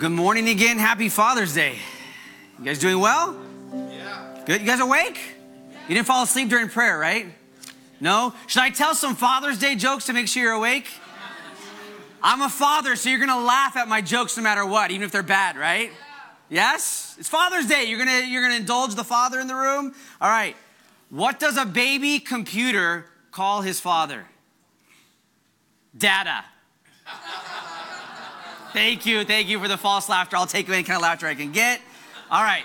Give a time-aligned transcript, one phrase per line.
[0.00, 0.78] good morning again.
[0.78, 1.76] Happy Father's Day.
[2.58, 3.38] You guys doing well?
[3.70, 4.42] Yeah.
[4.46, 4.62] Good.
[4.62, 5.20] You guys awake?
[5.88, 7.26] You didn't fall asleep during prayer, right?
[8.00, 8.32] No?
[8.46, 10.88] Should I tell some Father's Day jokes to make sure you're awake?
[12.22, 15.12] I'm a father, so you're gonna laugh at my jokes no matter what, even if
[15.12, 15.90] they're bad, right?
[16.48, 17.16] Yes?
[17.18, 17.84] It's Father's Day.
[17.84, 19.94] You're gonna you're gonna indulge the father in the room?
[20.18, 20.56] All right.
[21.10, 24.24] What does a baby computer call his father?
[25.94, 26.46] Dada.
[28.72, 30.36] Thank you, thank you for the false laughter.
[30.36, 31.80] I'll take any kind of laughter I can get.
[32.30, 32.62] All right.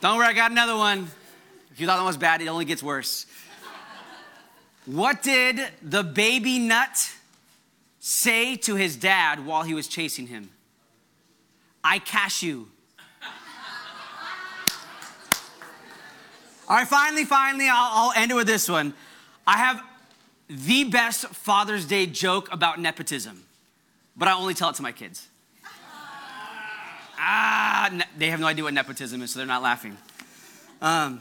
[0.00, 1.08] Don't worry, I got another one.
[1.70, 3.26] If you thought that was bad, it only gets worse.
[4.86, 7.12] What did the baby nut
[8.00, 10.50] say to his dad while he was chasing him?
[11.84, 12.68] I cash you.
[16.68, 18.92] All right, finally, finally, I'll, I'll end it with this one.
[19.46, 19.80] I have
[20.48, 23.44] the best Father's Day joke about nepotism
[24.16, 25.28] but I only tell it to my kids.
[27.18, 29.96] ah, they have no idea what nepotism is, so they're not laughing.
[30.80, 31.20] Um,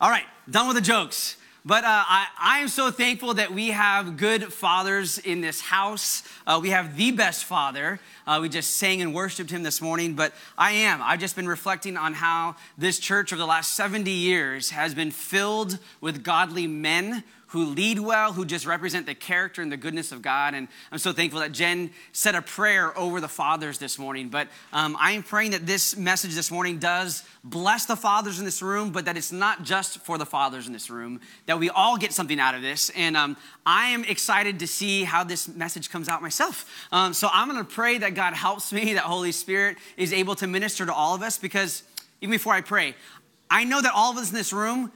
[0.00, 1.36] all right, done with the jokes.
[1.66, 6.22] But uh, I, I, am so thankful that we have good fathers in this house.
[6.46, 8.00] Uh, we have the best father.
[8.26, 11.00] Uh, we just sang and worshiped him this morning, but I am.
[11.00, 15.10] I've just been reflecting on how this church over the last 70 years has been
[15.10, 20.10] filled with godly men who lead well, who just represent the character and the goodness
[20.10, 20.54] of God.
[20.54, 24.28] And I'm so thankful that Jen said a prayer over the fathers this morning.
[24.28, 28.44] But um, I am praying that this message this morning does bless the fathers in
[28.44, 31.70] this room, but that it's not just for the fathers in this room, that we
[31.70, 32.90] all get something out of this.
[32.96, 36.68] And um, I am excited to see how this message comes out myself.
[36.90, 40.34] Um, so I'm going to pray that God helps me, that Holy Spirit is able
[40.34, 41.84] to minister to all of us, because
[42.20, 42.96] even before I pray,
[43.48, 44.90] I know that all of us in this room,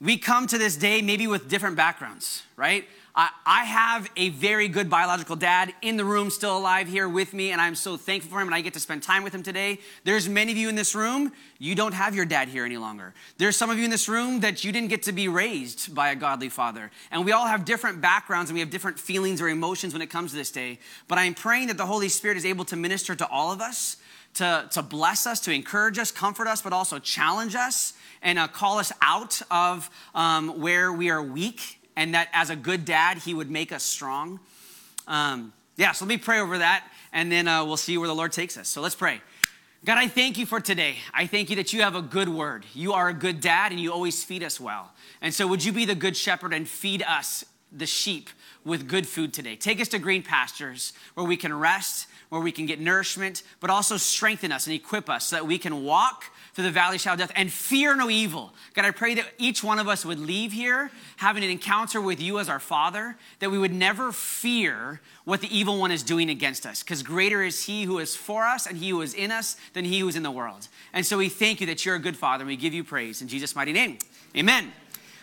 [0.00, 2.86] we come to this day maybe with different backgrounds, right?
[3.14, 7.32] I, I, have a very good biological dad in the room, still alive here with
[7.32, 9.42] me, and I'm so thankful for him, and I get to spend time with him
[9.42, 9.78] today.
[10.04, 13.14] There's many of you in this room, you don't have your dad here any longer.
[13.38, 16.10] There's some of you in this room that you didn't get to be raised by
[16.10, 16.90] a godly father.
[17.10, 20.10] And we all have different backgrounds and we have different feelings or emotions when it
[20.10, 20.78] comes to this day.
[21.08, 23.96] But I'm praying that the Holy Spirit is able to minister to all of us,
[24.36, 28.48] to, to bless us, to encourage us, comfort us, but also challenge us and uh,
[28.48, 33.18] call us out of um, where we are weak, and that as a good dad,
[33.18, 34.40] he would make us strong.
[35.06, 38.14] Um, yeah, so let me pray over that, and then uh, we'll see where the
[38.14, 38.68] Lord takes us.
[38.68, 39.20] So let's pray.
[39.84, 40.96] God, I thank you for today.
[41.14, 42.64] I thank you that you have a good word.
[42.74, 44.90] You are a good dad, and you always feed us well.
[45.20, 48.30] And so, would you be the good shepherd and feed us, the sheep,
[48.64, 49.54] with good food today?
[49.54, 53.70] Take us to green pastures where we can rest, where we can get nourishment, but
[53.70, 57.00] also strengthen us and equip us so that we can walk through the valley of
[57.02, 58.52] shadow death and fear no evil.
[58.72, 62.20] God, I pray that each one of us would leave here having an encounter with
[62.20, 66.30] you as our Father, that we would never fear what the evil one is doing
[66.30, 69.30] against us, because greater is he who is for us and he who is in
[69.30, 70.68] us than he who is in the world.
[70.92, 73.20] And so we thank you that you're a good Father, and we give you praise.
[73.20, 73.98] In Jesus' mighty name,
[74.34, 74.72] amen.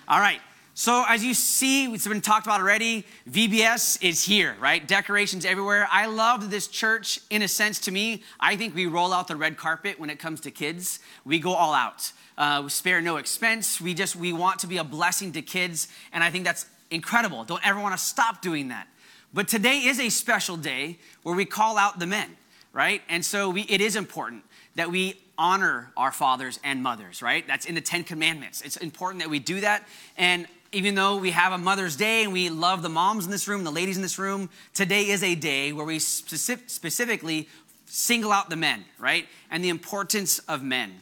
[0.07, 0.39] All right.
[0.75, 3.05] So, as you see, it's been talked about already.
[3.29, 4.85] VBS is here, right?
[4.85, 5.87] Decorations everywhere.
[5.91, 8.23] I love this church, in a sense, to me.
[8.39, 10.99] I think we roll out the red carpet when it comes to kids.
[11.25, 12.11] We go all out.
[12.39, 13.79] Uh, we spare no expense.
[13.79, 15.89] We just, we want to be a blessing to kids.
[16.11, 17.43] And I think that's incredible.
[17.43, 18.87] Don't ever want to stop doing that.
[19.31, 22.35] But today is a special day where we call out the men,
[22.71, 23.03] right?
[23.09, 27.45] And so we, it is important that we honor our fathers and mothers, right?
[27.45, 28.61] That's in the Ten Commandments.
[28.61, 29.87] It's important that we do that.
[30.17, 33.47] And even though we have a Mother's Day and we love the moms in this
[33.47, 37.47] room, the ladies in this room, today is a day where we specifically
[37.85, 39.27] single out the men, right?
[39.51, 41.01] And the importance of men.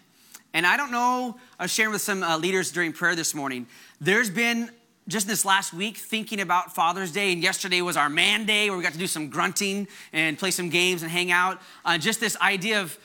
[0.53, 3.65] And I don't know, I was sharing with some uh, leaders during prayer this morning.
[4.01, 4.69] There's been
[5.07, 8.77] just this last week thinking about Father's Day, and yesterday was our man day where
[8.77, 11.61] we got to do some grunting and play some games and hang out.
[11.85, 12.97] Uh, just this idea of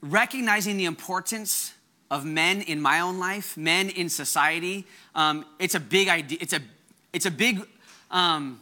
[0.00, 1.74] recognizing the importance
[2.10, 4.86] of men in my own life, men in society.
[5.14, 6.38] Um, it's a big idea.
[6.40, 6.60] It's a
[7.12, 7.66] it's a big
[8.10, 8.60] um,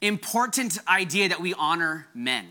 [0.00, 2.46] important idea that we honor men.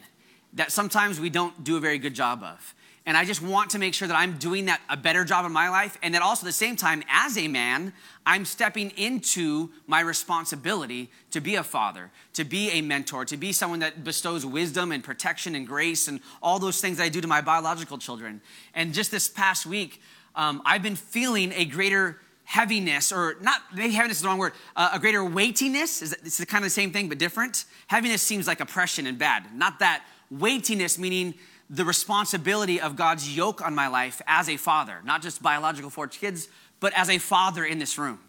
[0.54, 2.76] That sometimes we don't do a very good job of.
[3.06, 5.52] And I just want to make sure that I'm doing that a better job in
[5.52, 5.98] my life.
[6.02, 7.92] And that also at the same time, as a man,
[8.26, 13.52] I'm stepping into my responsibility to be a father, to be a mentor, to be
[13.52, 17.20] someone that bestows wisdom and protection and grace and all those things that I do
[17.20, 18.42] to my biological children.
[18.74, 20.02] And just this past week,
[20.36, 24.54] um, I've been feeling a greater heaviness, or not maybe heaviness is the wrong word,
[24.76, 26.02] uh, a greater weightiness.
[26.02, 27.66] Is it's the kind of the same thing but different.
[27.88, 29.54] Heaviness seems like oppression and bad.
[29.54, 31.34] Not that weightiness, meaning
[31.74, 36.08] the responsibility of God's yoke on my life as a father, not just biological four
[36.08, 36.48] kids,
[36.80, 38.20] but as a father in this room.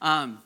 [0.00, 0.40] Um,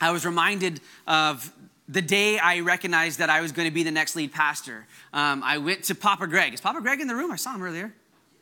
[0.00, 1.52] I was reminded of
[1.88, 5.42] the day I recognized that I was going to be the next lead pastor, um,
[5.44, 6.54] I went to Papa Greg.
[6.54, 7.32] Is Papa Greg in the room?
[7.32, 7.92] I saw him earlier.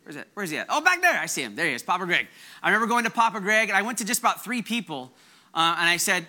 [0.02, 0.28] Where's it?
[0.34, 0.66] Where's he at?
[0.68, 1.18] Oh, back there.
[1.18, 1.56] I see him.
[1.56, 2.26] There he is, Papa Greg.
[2.62, 5.12] I remember going to Papa Greg, and I went to just about three people,
[5.54, 6.26] uh, and I said,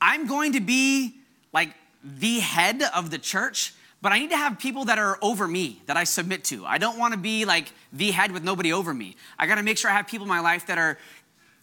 [0.00, 1.16] I'm going to be
[1.52, 1.70] like
[2.04, 5.82] the head of the church, but I need to have people that are over me,
[5.86, 6.64] that I submit to.
[6.64, 9.16] I don't want to be like the head with nobody over me.
[9.38, 10.98] I got to make sure I have people in my life that are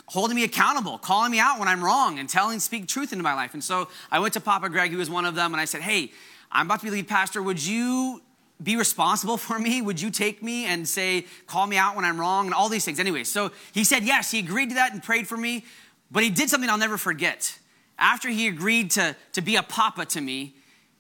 [0.06, 3.34] holding me accountable, calling me out when I'm wrong, and telling, speak truth into my
[3.34, 3.54] life.
[3.54, 5.82] And so I went to Papa Greg, who was one of them, and I said,
[5.82, 6.12] Hey,
[6.52, 7.42] I'm about to be lead pastor.
[7.42, 8.22] Would you
[8.62, 9.82] be responsible for me?
[9.82, 12.86] Would you take me and say, call me out when I'm wrong and all these
[12.86, 13.00] things?
[13.00, 14.32] Anyway, so he said yes.
[14.32, 15.66] He agreed to that and prayed for me,
[16.12, 17.58] but he did something I'll never forget.
[18.00, 20.56] After he agreed to, to be a papa to me,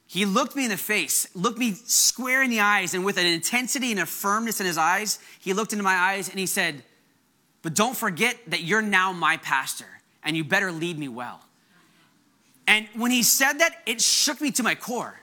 [0.07, 3.25] he looked me in the face, looked me square in the eyes, and with an
[3.25, 6.81] intensity and a firmness in his eyes, he looked into my eyes and he said,
[7.61, 9.85] But don't forget that you're now my pastor,
[10.23, 11.41] and you better lead me well.
[12.67, 15.19] And when he said that, it shook me to my core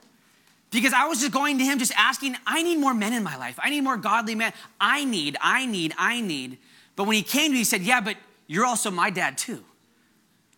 [0.71, 3.37] because I was just going to him, just asking, I need more men in my
[3.37, 3.59] life.
[3.63, 4.53] I need more godly men.
[4.81, 6.59] I need, I need, I need.
[6.97, 8.17] But when he came to me, he said, Yeah, but
[8.47, 9.65] you're also my dad too.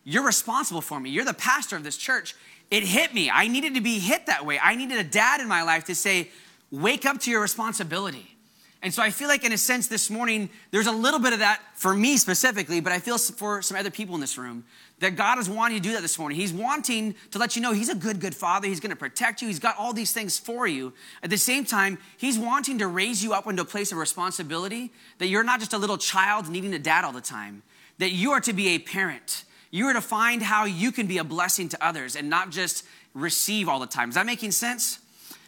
[0.03, 1.09] You're responsible for me.
[1.09, 2.35] You're the pastor of this church.
[2.69, 3.29] It hit me.
[3.29, 4.59] I needed to be hit that way.
[4.61, 6.29] I needed a dad in my life to say,
[6.69, 8.37] Wake up to your responsibility.
[8.83, 11.39] And so I feel like, in a sense, this morning, there's a little bit of
[11.39, 14.65] that for me specifically, but I feel for some other people in this room
[14.99, 16.37] that God is wanting to do that this morning.
[16.37, 18.67] He's wanting to let you know He's a good, good father.
[18.67, 19.47] He's going to protect you.
[19.47, 20.93] He's got all these things for you.
[21.23, 24.91] At the same time, He's wanting to raise you up into a place of responsibility
[25.17, 27.63] that you're not just a little child needing a dad all the time,
[27.97, 29.43] that you are to be a parent.
[29.71, 32.85] You are to find how you can be a blessing to others and not just
[33.13, 34.09] receive all the time.
[34.09, 34.99] Is that making sense?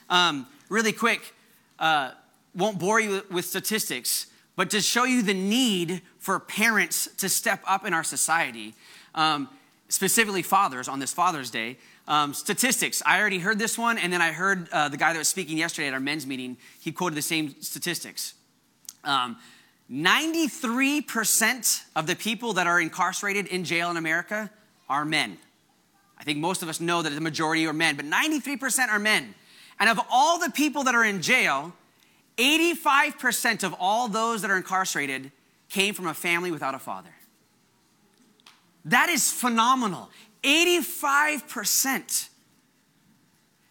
[0.09, 1.33] Um, really quick,
[1.77, 2.11] uh,
[2.55, 7.61] won't bore you with statistics, but to show you the need for parents to step
[7.65, 8.73] up in our society
[9.15, 9.49] um,
[9.87, 11.77] specifically fathers on this Father's Day.
[12.07, 13.03] Um, statistics.
[13.05, 15.57] I already heard this one, and then I heard uh, the guy that was speaking
[15.57, 16.57] yesterday at our men's meeting.
[16.79, 18.33] He quoted the same statistics.
[19.03, 19.37] Um,
[19.91, 24.51] 93% of the people that are incarcerated in jail in America
[24.87, 25.37] are men.
[26.17, 29.33] I think most of us know that the majority are men, but 93% are men.
[29.79, 31.73] And of all the people that are in jail,
[32.37, 35.31] 85% of all those that are incarcerated
[35.69, 37.09] came from a family without a father.
[38.85, 40.09] That is phenomenal.
[40.43, 42.29] 85%.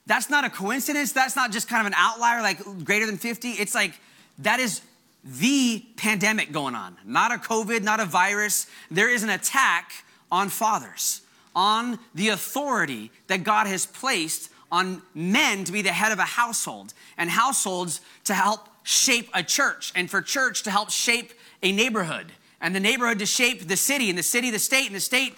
[0.07, 1.13] That's not a coincidence.
[1.13, 3.51] That's not just kind of an outlier, like greater than 50.
[3.51, 3.93] It's like
[4.39, 4.81] that is
[5.29, 8.67] the pandemic going on, not a COVID, not a virus.
[8.91, 9.93] There is an attack
[10.33, 11.21] on fathers,
[11.55, 16.23] on the authority that God has placed on men to be the head of a
[16.23, 21.33] household, and households to help shape a church, and for church to help shape
[21.63, 24.95] a neighborhood and the neighborhood to shape the city, and the city, the state, and
[24.95, 25.35] the state,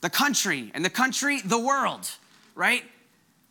[0.00, 2.10] the country, and the country, the world,
[2.54, 2.84] right?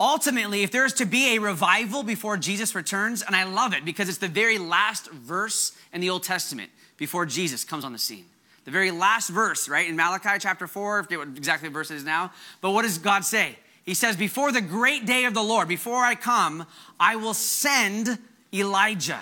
[0.01, 4.09] Ultimately, if there's to be a revival before Jesus returns, and I love it because
[4.09, 8.25] it's the very last verse in the Old Testament before Jesus comes on the scene.
[8.65, 11.91] The very last verse, right, in Malachi chapter 4, I forget what exactly the verse
[11.91, 12.31] is now.
[12.61, 13.59] But what does God say?
[13.85, 16.65] He says, Before the great day of the Lord, before I come,
[16.99, 18.17] I will send
[18.51, 19.21] Elijah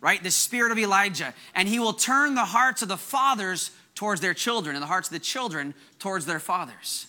[0.00, 0.22] right?
[0.22, 1.34] The spirit of Elijah.
[1.54, 5.08] And he will turn the hearts of the fathers towards their children and the hearts
[5.08, 7.08] of the children towards their fathers.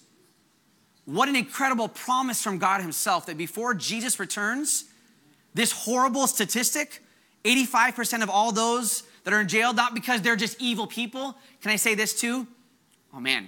[1.08, 4.84] What an incredible promise from God Himself that before Jesus returns,
[5.54, 7.02] this horrible statistic
[7.46, 11.38] 85% of all those that are in jail, not because they're just evil people.
[11.62, 12.46] Can I say this too?
[13.14, 13.48] Oh man.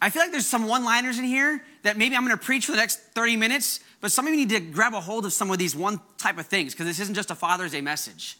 [0.00, 2.72] I feel like there's some one liners in here that maybe I'm gonna preach for
[2.72, 5.50] the next 30 minutes, but some of you need to grab a hold of some
[5.50, 8.38] of these one type of things because this isn't just a Father's Day message.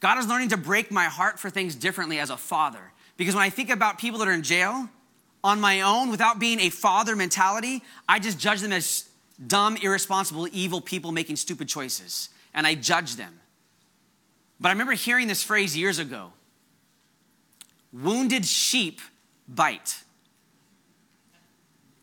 [0.00, 2.92] God is learning to break my heart for things differently as a father.
[3.16, 4.88] Because when I think about people that are in jail
[5.46, 9.08] on my own without being a father mentality, I just judge them as
[9.46, 12.30] dumb, irresponsible, evil people making stupid choices.
[12.52, 13.38] And I judge them.
[14.58, 16.32] But I remember hearing this phrase years ago
[17.92, 19.00] wounded sheep
[19.46, 20.02] bite.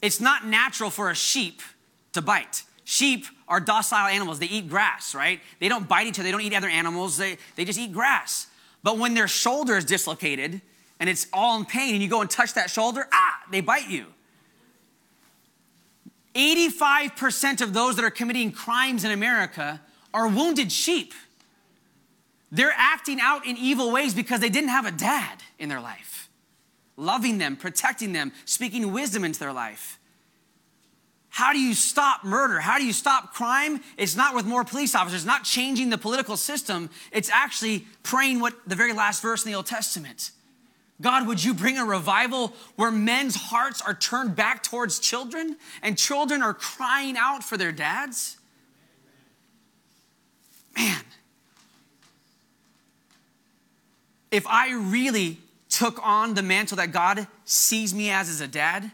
[0.01, 1.62] It's not natural for a sheep
[2.13, 2.63] to bite.
[2.85, 4.39] Sheep are docile animals.
[4.39, 5.41] They eat grass, right?
[5.59, 6.23] They don't bite each other.
[6.23, 7.17] They don't eat other animals.
[7.17, 8.47] They, they just eat grass.
[8.83, 10.62] But when their shoulder is dislocated
[11.03, 13.89] and it's all in pain and you go and touch that shoulder, ah, they bite
[13.89, 14.05] you.
[16.33, 19.81] 85% of those that are committing crimes in America
[20.13, 21.13] are wounded sheep.
[22.53, 26.29] They're acting out in evil ways because they didn't have a dad in their life,
[26.95, 30.00] loving them, protecting them, speaking wisdom into their life.
[31.27, 32.62] How do you stop murder?
[32.62, 33.81] How do you stop crime?
[33.98, 36.89] It's not with more police officers, not changing the political system.
[37.12, 40.31] It's actually praying what the very last verse in the Old Testament.
[41.01, 45.97] God, would you bring a revival where men's hearts are turned back towards children and
[45.97, 48.38] children are crying out for their dads?
[50.77, 51.01] Man,
[54.31, 55.38] if I really
[55.69, 58.91] took on the mantle that God sees me as as a dad,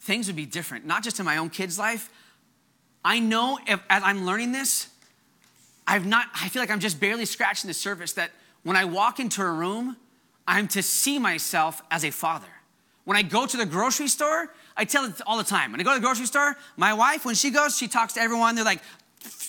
[0.00, 2.10] things would be different, not just in my own kid's life.
[3.04, 4.88] I know if, as I'm learning this,
[5.86, 8.32] I've not, I feel like I'm just barely scratching the surface that
[8.64, 9.96] when I walk into a room,
[10.46, 12.46] I'm to see myself as a father.
[13.04, 15.72] When I go to the grocery store, I tell it all the time.
[15.72, 18.20] When I go to the grocery store, my wife, when she goes, she talks to
[18.20, 18.54] everyone.
[18.54, 18.82] They're like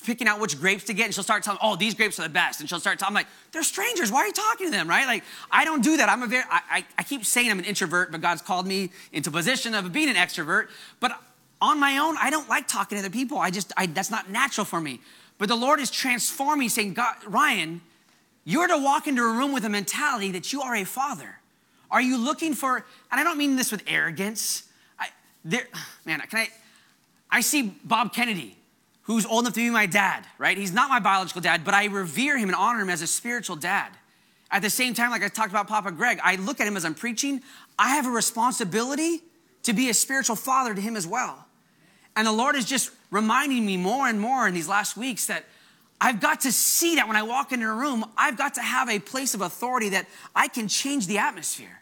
[0.05, 2.29] picking out which grapes to get, and she'll start telling, "Oh, these grapes are the
[2.29, 4.11] best." And she'll start telling, "I'm like, they're strangers.
[4.11, 5.05] Why are you talking to them?" Right?
[5.05, 6.07] Like, I don't do that.
[6.07, 8.91] I'm a very, I, I, I keep saying I'm an introvert, but God's called me
[9.11, 10.67] into a position of being an extrovert.
[10.99, 11.19] But
[11.61, 13.37] on my own, I don't like talking to other people.
[13.37, 15.01] I just, I, that's not natural for me.
[15.37, 17.81] But the Lord is transforming, saying, God, Ryan,
[18.47, 21.37] you're to walk into a room with a mentality that you are a father.
[21.91, 22.77] Are you looking for,
[23.11, 24.63] and I don't mean this with arrogance.
[24.97, 25.09] I,
[25.43, 25.67] there,
[26.05, 26.47] man, can I,
[27.29, 28.55] I see Bob Kennedy,
[29.01, 30.57] who's old enough to be my dad, right?
[30.57, 33.57] He's not my biological dad, but I revere him and honor him as a spiritual
[33.57, 33.91] dad.
[34.49, 36.85] At the same time, like I talked about Papa Greg, I look at him as
[36.85, 37.41] I'm preaching.
[37.77, 39.23] I have a responsibility
[39.63, 41.47] to be a spiritual father to him as well.
[42.15, 45.43] And the Lord is just reminding me more and more in these last weeks that
[45.99, 48.89] I've got to see that when I walk into a room, I've got to have
[48.89, 51.81] a place of authority that I can change the atmosphere.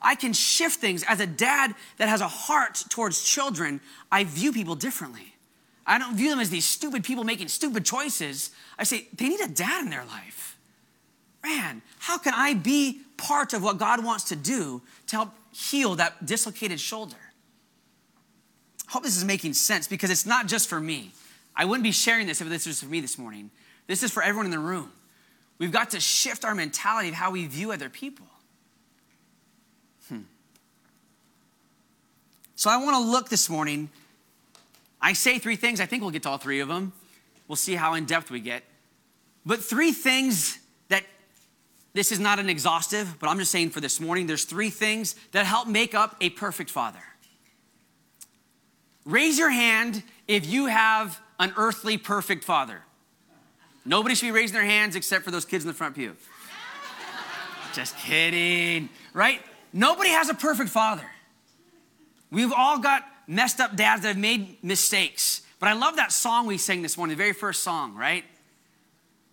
[0.00, 1.04] I can shift things.
[1.06, 3.80] As a dad that has a heart towards children,
[4.10, 5.34] I view people differently.
[5.86, 8.50] I don't view them as these stupid people making stupid choices.
[8.78, 10.56] I say, they need a dad in their life.
[11.42, 15.96] Man, how can I be part of what God wants to do to help heal
[15.96, 17.16] that dislocated shoulder?
[18.88, 21.12] I hope this is making sense because it's not just for me.
[21.54, 23.50] I wouldn't be sharing this if this was for me this morning.
[23.86, 24.90] This is for everyone in the room.
[25.58, 28.26] We've got to shift our mentality of how we view other people.
[30.08, 30.22] Hmm.
[32.56, 33.90] So I want to look this morning.
[35.00, 35.80] I say three things.
[35.80, 36.92] I think we'll get to all three of them.
[37.48, 38.62] We'll see how in depth we get.
[39.44, 41.04] But three things that
[41.92, 45.14] this is not an exhaustive, but I'm just saying for this morning, there's three things
[45.32, 47.02] that help make up a perfect father.
[49.04, 52.82] Raise your hand if you have an earthly perfect father.
[53.84, 56.16] Nobody should be raising their hands except for those kids in the front pew.
[57.74, 59.40] Just kidding, right?
[59.72, 61.04] Nobody has a perfect father.
[62.30, 65.42] We've all got messed up dads that have made mistakes.
[65.58, 68.24] But I love that song we sang this morning, the very first song, right?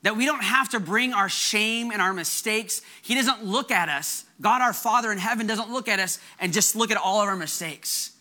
[0.02, 2.82] That we don't have to bring our shame and our mistakes.
[3.02, 4.26] He doesn't look at us.
[4.42, 7.28] God, our Father in heaven, doesn't look at us and just look at all of
[7.28, 8.12] our mistakes.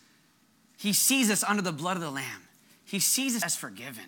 [0.77, 2.41] He sees us under the blood of the Lamb.
[2.89, 4.05] He sees us as forgiven.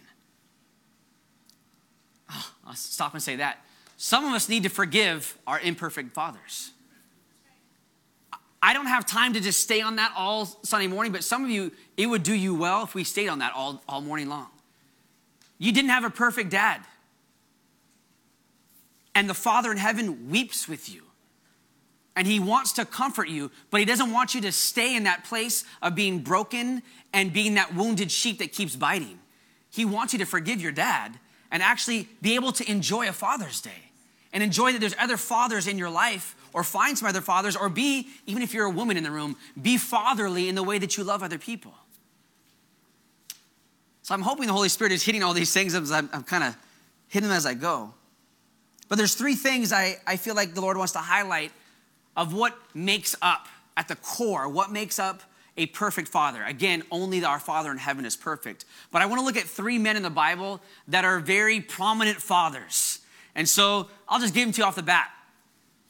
[2.31, 3.63] Oh, I'll stop and say that.
[3.95, 6.71] Some of us need to forgive our imperfect fathers.
[8.59, 11.51] I don't have time to just stay on that all Sunday morning, but some of
[11.51, 14.47] you, it would do you well if we stayed on that all, all morning long.
[15.59, 16.81] You didn't have a perfect dad.
[19.13, 21.03] And the Father in heaven weeps with you.
[22.15, 25.23] And he wants to comfort you, but he doesn't want you to stay in that
[25.23, 29.19] place of being broken and being that wounded sheep that keeps biting.
[29.69, 31.17] He wants you to forgive your dad
[31.51, 33.91] and actually be able to enjoy a Father's Day
[34.33, 37.69] and enjoy that there's other fathers in your life or find some other fathers or
[37.69, 40.97] be, even if you're a woman in the room, be fatherly in the way that
[40.97, 41.73] you love other people.
[44.03, 46.43] So I'm hoping the Holy Spirit is hitting all these things as I'm, I'm kind
[46.43, 46.57] of
[47.07, 47.93] hitting them as I go.
[48.89, 51.51] But there's three things I, I feel like the Lord wants to highlight
[52.15, 55.23] of what makes up at the core, what makes up
[55.57, 56.43] a perfect father.
[56.43, 58.65] Again, only our Father in heaven is perfect.
[58.91, 62.17] But I want to look at three men in the Bible that are very prominent
[62.17, 62.99] fathers.
[63.35, 65.09] And so I'll just give them to you off the bat.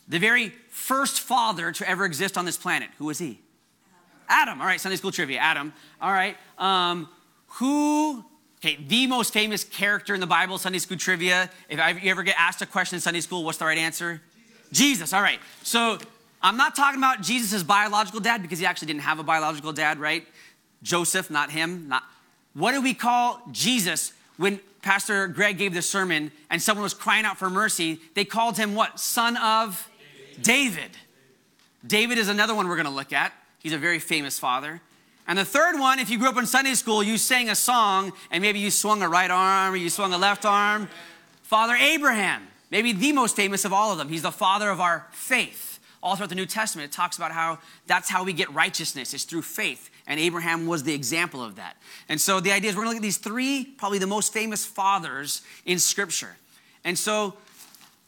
[0.07, 3.39] The very first father to ever exist on this planet, who was he?
[4.27, 4.61] Adam.
[4.61, 5.39] All right, Sunday school trivia.
[5.39, 5.73] Adam.
[6.01, 6.37] All right.
[6.57, 7.07] Um,
[7.47, 8.23] who,
[8.59, 11.49] okay, the most famous character in the Bible, Sunday school trivia.
[11.69, 14.21] If you ever get asked a question in Sunday school, what's the right answer?
[14.71, 15.13] Jesus.
[15.13, 15.39] All right.
[15.63, 15.97] So
[16.43, 19.99] I'm not talking about Jesus' biological dad because he actually didn't have a biological dad,
[19.99, 20.27] right?
[20.81, 21.87] Joseph, not him.
[21.87, 22.03] Not.
[22.53, 27.25] What do we call Jesus when Pastor Greg gave the sermon and someone was crying
[27.25, 27.99] out for mercy?
[28.15, 28.99] They called him what?
[28.99, 29.87] Son of
[30.41, 30.41] David.
[30.41, 30.91] David,
[31.85, 33.33] David is another one we're going to look at.
[33.59, 34.81] He's a very famous father.
[35.27, 38.11] And the third one, if you grew up in Sunday school, you sang a song
[38.31, 40.89] and maybe you swung a right arm or you swung a left arm.
[41.43, 44.09] Father Abraham, maybe the most famous of all of them.
[44.09, 45.70] He's the father of our faith
[46.03, 49.23] all throughout the New Testament, it talks about how that's how we get righteousness is
[49.23, 49.89] through faith.
[50.07, 51.77] And Abraham was the example of that.
[52.09, 54.65] And so the idea is we're gonna look at these three, probably the most famous
[54.65, 56.37] fathers in Scripture.
[56.83, 57.35] And so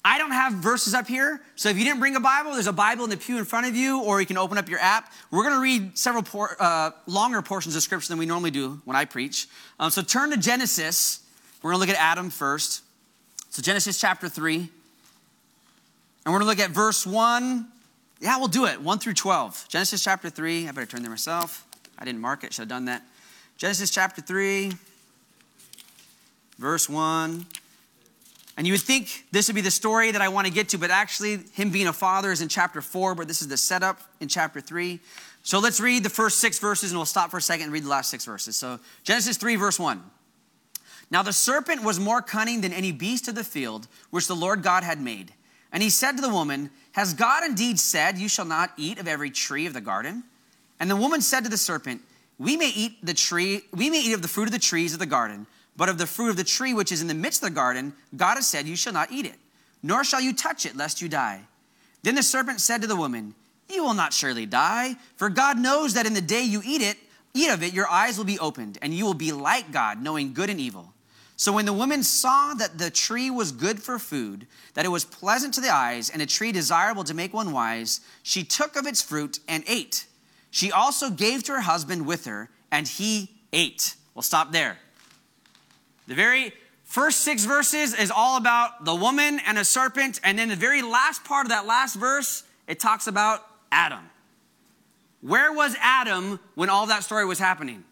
[0.06, 2.74] I don't have verses up here, so if you didn't bring a Bible, there's a
[2.74, 5.14] Bible in the pew in front of you, or you can open up your app.
[5.32, 8.82] We're going to read several por- uh, longer portions of scripture than we normally do
[8.84, 9.48] when I preach.
[9.80, 11.22] Um, so turn to Genesis.
[11.62, 12.84] We're going to look at Adam first.
[13.50, 14.56] So Genesis chapter 3.
[14.58, 14.70] And
[16.26, 17.66] we're going to look at verse 1.
[18.20, 18.82] Yeah, we'll do it.
[18.82, 19.68] 1 through 12.
[19.68, 20.68] Genesis chapter 3.
[20.68, 21.68] I better turn there myself.
[21.98, 23.04] I didn't mark it, should have done that.
[23.58, 24.72] Genesis chapter 3,
[26.58, 27.46] verse 1.
[28.56, 30.78] And you would think this would be the story that I want to get to,
[30.78, 34.00] but actually, him being a father is in chapter four, but this is the setup
[34.20, 35.00] in chapter three.
[35.42, 37.84] So let's read the first six verses and we'll stop for a second and read
[37.84, 38.56] the last six verses.
[38.56, 40.02] So, Genesis 3, verse 1.
[41.12, 44.64] Now the serpent was more cunning than any beast of the field which the Lord
[44.64, 45.34] God had made.
[45.72, 49.08] And he said to the woman, Has God indeed said, You shall not eat of
[49.08, 50.24] every tree of the garden?
[50.80, 52.02] And the woman said to the serpent,
[52.40, 55.00] We may eat the tree, we may eat of the fruit of the trees of
[55.00, 55.48] the garden.
[55.76, 57.94] But of the fruit of the tree which is in the midst of the garden,
[58.16, 59.36] God has said, You shall not eat it,
[59.82, 61.42] nor shall you touch it, lest you die.
[62.04, 63.34] Then the serpent said to the woman,
[63.70, 66.98] You will not surely die, for God knows that in the day you eat it,
[67.34, 70.34] eat of it, your eyes will be opened, and you will be like God, knowing
[70.34, 70.93] good and evil.
[71.44, 75.04] So when the woman saw that the tree was good for food, that it was
[75.04, 78.88] pleasant to the eyes, and a tree desirable to make one wise, she took of
[78.88, 80.06] its fruit and ate.
[80.52, 83.98] She also gave to her husband with her, and he ate.
[84.16, 84.78] We'll stop there.
[86.08, 86.54] The very
[86.86, 90.22] first six verses is all about the woman and a serpent.
[90.24, 94.10] And then the very last part of that last verse, it talks about Adam.
[95.20, 97.84] Where was Adam when all that story was happening?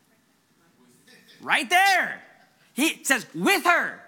[1.41, 2.23] Right there.
[2.73, 3.99] He says, with her.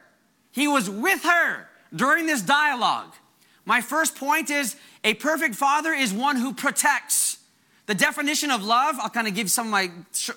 [0.52, 3.14] He was with her during this dialogue.
[3.66, 7.38] My first point is a perfect father is one who protects.
[7.86, 9.92] The definition of love, I'll kind of give some of my,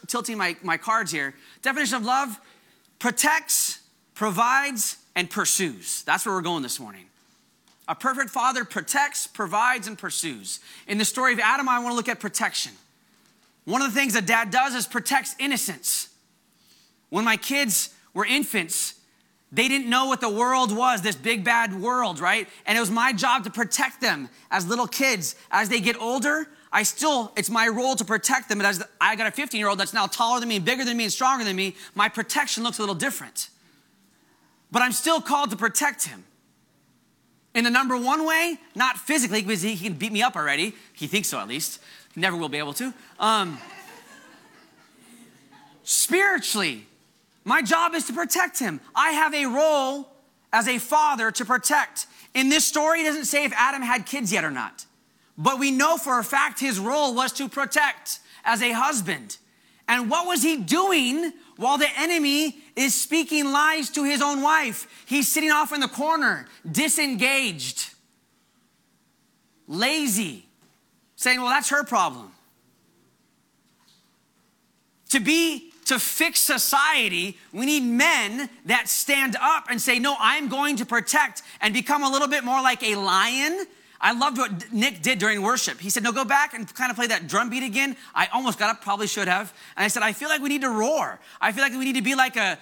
[0.07, 1.35] tilting my, my cards here.
[1.63, 2.41] Definition of love
[2.99, 3.81] protects,
[4.15, 6.03] provides, and pursues.
[6.03, 7.05] That's where we're going this morning.
[7.89, 10.61] A perfect father protects, provides, and pursues.
[10.89, 12.73] In the story of Adam, I want to look at protection.
[13.65, 16.09] One of the things that dad does is protects innocence.
[17.11, 18.95] When my kids were infants,
[19.53, 22.49] they didn't know what the world was, this big bad world, right?
[22.65, 25.37] And it was my job to protect them as little kids.
[25.51, 28.59] As they get older, I still, it's my role to protect them.
[28.59, 30.97] And as I got a 15 year old that's now taller than me, bigger than
[30.97, 33.51] me, and stronger than me, my protection looks a little different.
[34.73, 36.25] But I'm still called to protect him.
[37.55, 40.75] In the number one way, not physically, because he can beat me up already.
[40.95, 41.81] He thinks so, at least.
[42.17, 42.95] Never will be able to.
[43.19, 43.59] Um,
[45.85, 46.87] spiritually,
[47.47, 48.81] my job is to protect him.
[48.93, 50.11] I have a role
[50.53, 52.09] as a father to protect.
[52.35, 54.85] In this story, it doesn't say if Adam had kids yet or not.
[55.39, 59.37] But we know for a fact his role was to protect as a husband.
[59.87, 65.05] And what was he doing while the enemy is speaking lies to his own wife?
[65.07, 67.95] He's sitting off in the corner, disengaged,
[69.69, 70.47] lazy,
[71.15, 72.33] saying, Well, that's her problem.
[75.11, 80.49] To be to fix society, we need men that stand up and say, No, I'm
[80.49, 83.67] going to protect and become a little bit more like a lion
[84.01, 85.81] I loved what Nick did during worship.
[85.81, 87.97] He said, No, go back and kind of play that drum beat again.
[88.15, 89.53] I almost got up, probably should have.
[89.77, 91.19] And I said, I feel like we need to roar.
[91.41, 92.59] I feel like we need to be like a,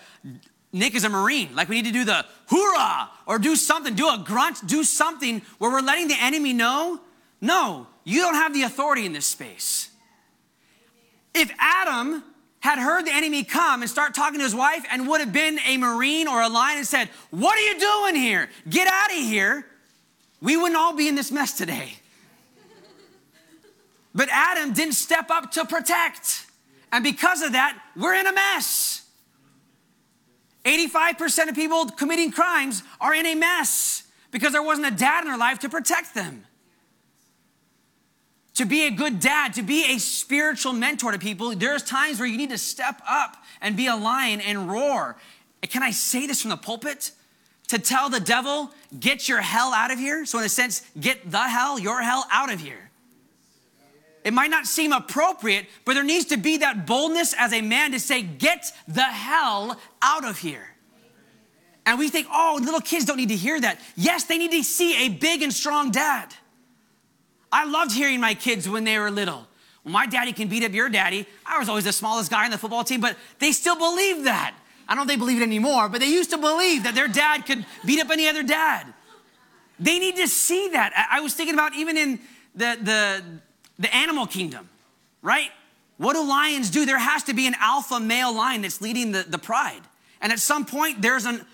[0.72, 1.54] Nick is a Marine.
[1.54, 5.42] Like we need to do the hoorah or do something, do a grunt, do something
[5.58, 7.00] where we're letting the enemy know,
[7.40, 9.90] no, you don't have the authority in this space.
[11.34, 12.22] If Adam
[12.64, 15.58] had heard the enemy come and start talking to his wife and would have been
[15.66, 18.48] a Marine or a lion and said, What are you doing here?
[18.68, 19.66] Get out of here
[20.44, 21.94] we wouldn't all be in this mess today.
[24.14, 26.46] But Adam didn't step up to protect.
[26.92, 29.06] And because of that, we're in a mess.
[30.66, 35.28] 85% of people committing crimes are in a mess because there wasn't a dad in
[35.28, 36.44] their life to protect them.
[38.54, 42.28] To be a good dad, to be a spiritual mentor to people, there's times where
[42.28, 45.16] you need to step up and be a lion and roar.
[45.62, 47.10] Can I say this from the pulpit?
[47.68, 50.26] to tell the devil, get your hell out of here.
[50.26, 52.90] So, in a sense, get the hell, your hell out of here.
[54.22, 57.92] It might not seem appropriate, but there needs to be that boldness as a man
[57.92, 60.66] to say, get the hell out of here.
[61.86, 63.78] And we think, oh, little kids don't need to hear that.
[63.96, 66.34] Yes, they need to see a big and strong dad.
[67.54, 69.46] I loved hearing my kids when they were little.
[69.84, 71.24] Well, my daddy can beat up your daddy.
[71.46, 74.54] I was always the smallest guy on the football team, but they still believe that.
[74.88, 77.06] I don't know if they believe it anymore, but they used to believe that their
[77.06, 78.92] dad could beat up any other dad.
[79.78, 80.92] They need to see that.
[81.10, 82.18] I was thinking about even in
[82.56, 83.22] the, the,
[83.78, 84.68] the animal kingdom,
[85.22, 85.50] right?
[85.96, 86.84] What do lions do?
[86.84, 89.82] There has to be an alpha male lion that's leading the, the pride.
[90.20, 91.46] And at some point, there's an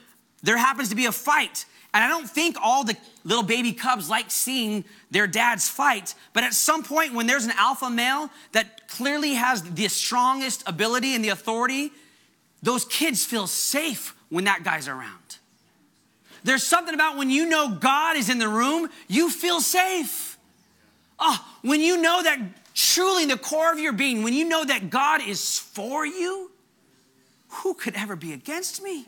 [0.42, 1.66] there happens to be a fight.
[1.92, 6.44] And I don't think all the little baby cubs like seeing their dads fight, but
[6.44, 11.24] at some point when there's an alpha male that clearly has the strongest ability and
[11.24, 11.90] the authority,
[12.62, 15.38] those kids feel safe when that guy's around.
[16.44, 20.38] There's something about when you know God is in the room, you feel safe.
[21.18, 22.38] Oh, when you know that
[22.74, 26.50] truly in the core of your being, when you know that God is for you,
[27.48, 29.06] who could ever be against me?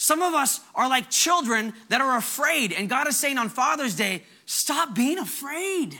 [0.00, 3.96] Some of us are like children that are afraid, and God is saying on Father's
[3.96, 5.98] Day, stop being afraid.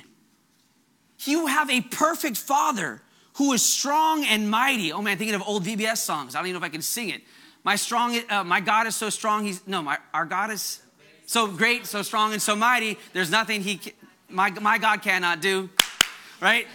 [1.24, 3.02] You have a perfect Father
[3.34, 4.92] who is strong and mighty.
[4.92, 6.36] Oh man, thinking of old VBS songs.
[6.36, 7.22] I don't even know if I can sing it.
[7.64, 9.44] My strong, uh, my God is so strong.
[9.44, 10.80] He's no, my our God is
[11.26, 12.98] so great, so strong, and so mighty.
[13.12, 13.80] There's nothing he,
[14.28, 15.68] my my God cannot do.
[16.40, 16.68] Right?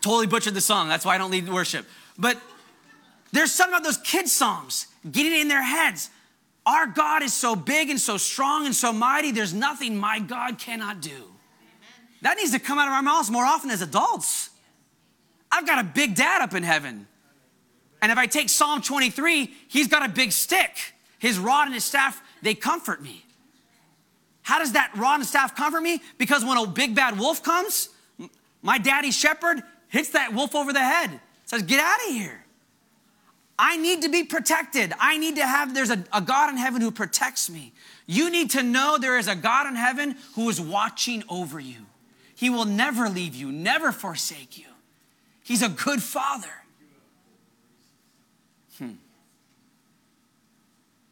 [0.00, 0.88] Totally butchered the song.
[0.88, 1.84] That's why I don't lead worship.
[2.18, 2.38] But
[3.32, 6.08] there's something about those kids' songs getting in their heads.
[6.64, 10.58] Our God is so big and so strong and so mighty, there's nothing my God
[10.58, 11.32] cannot do.
[12.22, 14.50] That needs to come out of our mouths more often as adults.
[15.50, 17.08] I've got a big dad up in heaven.
[18.00, 20.94] And if I take Psalm 23, he's got a big stick.
[21.18, 23.24] His rod and his staff, they comfort me.
[24.42, 26.00] How does that rod and staff comfort me?
[26.18, 27.90] Because when a big bad wolf comes,
[28.60, 32.41] my daddy shepherd hits that wolf over the head, says, Get out of here.
[33.64, 34.92] I need to be protected.
[34.98, 37.72] I need to have, there's a, a, God in heaven who protects me.
[38.06, 41.86] You need to know there is a God in heaven who is watching over you.
[42.34, 44.66] He will never leave you, never forsake you.
[45.44, 46.50] He's a good father.
[48.78, 48.94] Hmm.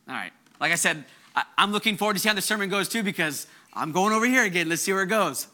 [0.08, 0.32] All right.
[0.60, 1.04] Like I said,
[1.36, 4.26] I, I'm looking forward to see how the sermon goes too because I'm going over
[4.26, 4.68] here again.
[4.68, 5.46] Let's see where it goes.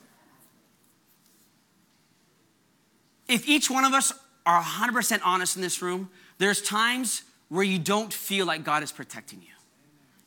[3.29, 4.15] If each one of us
[4.47, 8.93] are 100% honest in this room, there's times where you don't feel like God is
[8.93, 9.49] protecting you.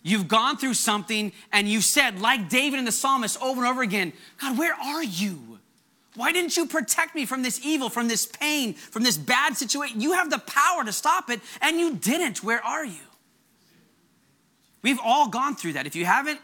[0.02, 3.82] You've gone through something and you've said, like David and the psalmist over and over
[3.82, 5.60] again, God, where are you?
[6.16, 10.02] Why didn't you protect me from this evil, from this pain, from this bad situation?
[10.02, 12.44] You have the power to stop it and you didn't.
[12.44, 13.02] Where are you?
[14.82, 15.86] We've all gone through that.
[15.86, 16.40] If you haven't,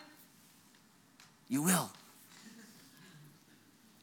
[1.47, 1.89] you will.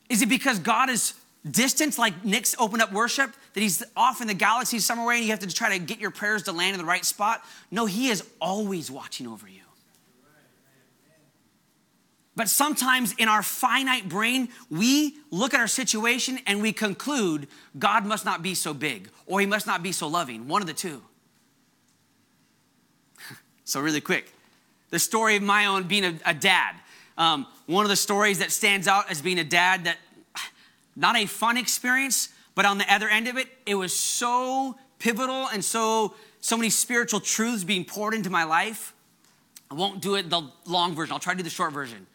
[0.09, 1.15] Is it because God is
[1.49, 5.31] distance, like Nick's opened up worship, that he's off in the galaxy somewhere and you
[5.31, 7.45] have to try to get your prayers to land in the right spot.
[7.71, 9.63] No, he is always watching over you.
[12.35, 17.47] But sometimes in our finite brain, we look at our situation and we conclude
[17.79, 20.49] God must not be so big or he must not be so loving.
[20.49, 21.03] One of the two.
[23.65, 24.33] so, really quick,
[24.89, 26.75] the story of my own being a, a dad.
[27.19, 29.99] Um, one of the stories that stands out as being a dad that
[30.97, 35.49] not a fun experience, but on the other end of it, it was so pivotal
[35.49, 38.95] and so so many spiritual truths being poured into my life.
[39.71, 41.13] I won't do it the long version.
[41.13, 42.07] I'll try to do the short version.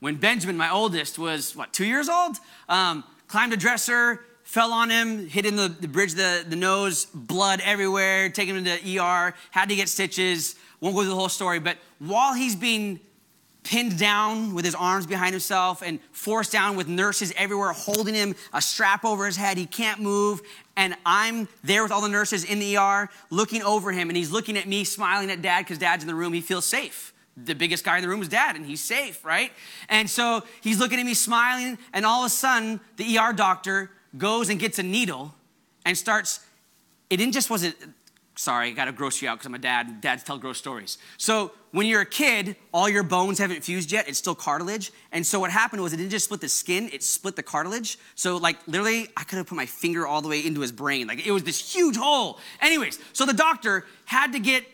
[0.00, 2.36] When Benjamin, my oldest, was what two years old,
[2.68, 7.06] um, climbed a dresser, fell on him, hit in the, the bridge the, the nose,
[7.06, 10.56] blood everywhere, taken him to the ER, had to get stitches.
[10.80, 13.00] Won't go through the whole story, but while he's being
[13.68, 18.34] pinned down with his arms behind himself and forced down with nurses everywhere holding him
[18.54, 19.58] a strap over his head.
[19.58, 20.40] He can't move.
[20.74, 24.08] And I'm there with all the nurses in the ER looking over him.
[24.08, 26.32] And he's looking at me, smiling at dad because dad's in the room.
[26.32, 27.12] He feels safe.
[27.36, 29.52] The biggest guy in the room is dad, and he's safe, right?
[29.90, 31.76] And so he's looking at me, smiling.
[31.92, 35.34] And all of a sudden, the ER doctor goes and gets a needle
[35.84, 36.40] and starts.
[37.10, 37.76] It didn't just was it
[38.38, 40.00] Sorry, I got to gross you out because I'm a dad.
[40.00, 40.98] Dads tell gross stories.
[41.16, 44.08] So when you're a kid, all your bones haven't fused yet.
[44.08, 44.92] It's still cartilage.
[45.10, 47.98] And so what happened was it didn't just split the skin, it split the cartilage.
[48.14, 51.08] So like literally, I could have put my finger all the way into his brain.
[51.08, 52.38] Like it was this huge hole.
[52.60, 54.64] Anyways, so the doctor had to get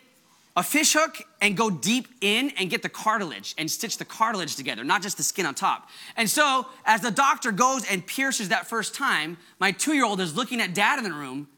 [0.58, 4.56] a fish hook and go deep in and get the cartilage and stitch the cartilage
[4.56, 5.88] together, not just the skin on top.
[6.18, 10.20] And so, as the doctor goes and pierces that first time, my two year old
[10.20, 11.48] is looking at dad in the room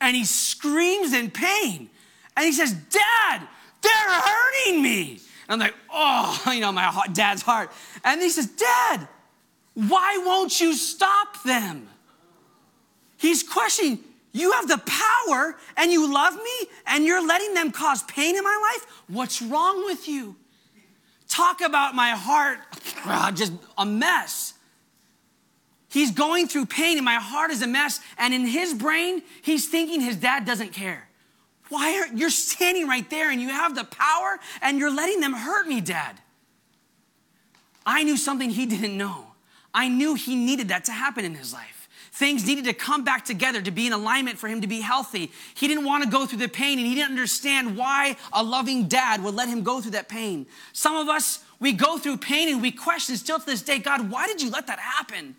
[0.00, 1.90] and he screams in pain.
[2.36, 3.42] And he says, Dad,
[3.82, 5.20] they're hurting me.
[5.48, 7.70] And I'm like, oh, you know, my dad's heart.
[8.04, 9.08] And he says, Dad,
[9.74, 11.88] why won't you stop them?
[13.16, 13.98] He's questioning,
[14.32, 18.44] you have the power and you love me and you're letting them cause pain in
[18.44, 18.90] my life?
[19.08, 20.36] What's wrong with you?
[21.28, 22.58] Talk about my heart,
[23.36, 24.54] just a mess.
[25.90, 28.00] He's going through pain and my heart is a mess.
[28.16, 31.08] And in his brain, he's thinking his dad doesn't care.
[31.68, 35.32] Why are you're standing right there and you have the power and you're letting them
[35.32, 36.20] hurt me, dad?
[37.84, 39.26] I knew something he didn't know.
[39.74, 41.80] I knew he needed that to happen in his life
[42.20, 45.30] Things needed to come back together to be in alignment for him to be healthy.
[45.54, 48.88] He didn't want to go through the pain and he didn't understand why a loving
[48.88, 50.46] dad would let him go through that pain.
[50.74, 54.10] Some of us, we go through pain and we question still to this day, God,
[54.10, 55.36] why did you let that happen?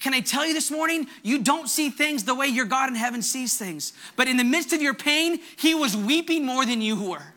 [0.00, 2.94] Can I tell you this morning, you don't see things the way your God in
[2.94, 3.92] heaven sees things.
[4.14, 7.32] But in the midst of your pain, he was weeping more than you were.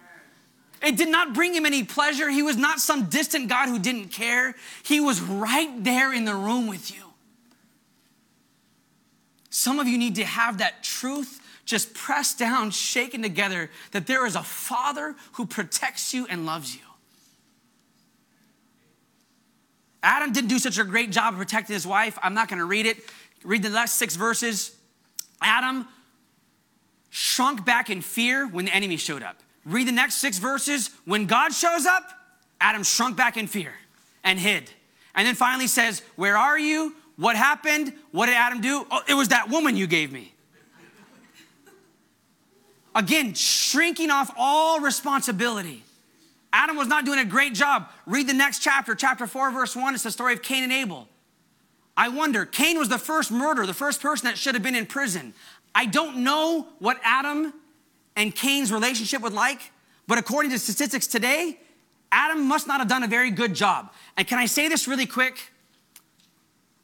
[0.82, 2.30] It did not bring him any pleasure.
[2.30, 4.56] He was not some distant God who didn't care.
[4.84, 7.04] He was right there in the room with you.
[9.50, 14.26] Some of you need to have that truth just pressed down, shaken together, that there
[14.26, 16.82] is a Father who protects you and loves you.
[20.02, 22.18] Adam didn't do such a great job of protecting his wife.
[22.24, 22.98] I'm not going to read it.
[23.44, 24.76] Read the last six verses.
[25.42, 25.88] Adam
[27.10, 29.38] shrunk back in fear when the enemy showed up.
[29.66, 30.90] Read the next six verses.
[31.06, 32.04] When God shows up,
[32.62, 33.74] Adam shrunk back in fear
[34.24, 34.70] and hid.
[35.16, 36.96] And then finally says, Where are you?
[37.18, 37.94] What happened?
[38.12, 38.86] What did Adam do?
[38.90, 40.34] Oh, it was that woman you gave me.
[42.96, 45.84] Again, shrinking off all responsibility.
[46.52, 47.90] Adam was not doing a great job.
[48.06, 49.94] Read the next chapter, chapter 4, verse 1.
[49.94, 51.08] It's the story of Cain and Abel.
[51.96, 54.86] I wonder, Cain was the first murderer, the first person that should have been in
[54.86, 55.34] prison.
[55.76, 57.54] I don't know what Adam
[58.16, 59.72] and Cain's relationship was like,
[60.08, 61.60] but according to statistics today,
[62.12, 63.92] Adam must not have done a very good job.
[64.18, 65.52] And can I say this really quick?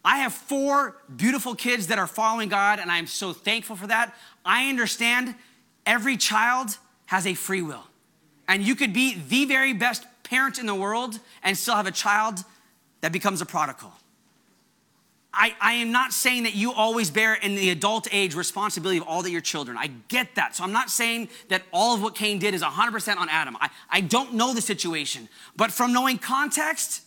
[0.04, 4.16] I have four beautiful kids that are following God, and I'm so thankful for that.
[4.46, 5.34] I understand
[5.86, 7.84] every child has a free will.
[8.48, 11.92] And you could be the very best parent in the world and still have a
[11.92, 12.44] child
[13.02, 13.94] that becomes a prodigal.
[15.38, 19.04] I, I, am not saying that you always bear in the adult age responsibility of
[19.04, 19.78] all that your children.
[19.78, 20.56] I get that.
[20.56, 23.58] So I'm not saying that all of what Cain did is 100% on Adam.
[23.60, 25.28] I, I don't know the situation.
[25.58, 27.02] But from knowing context,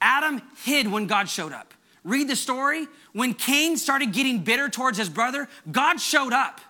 [0.00, 1.72] Adam hid when God showed up.
[2.02, 2.88] Read the story.
[3.12, 6.60] When Cain started getting bitter towards his brother, God showed up.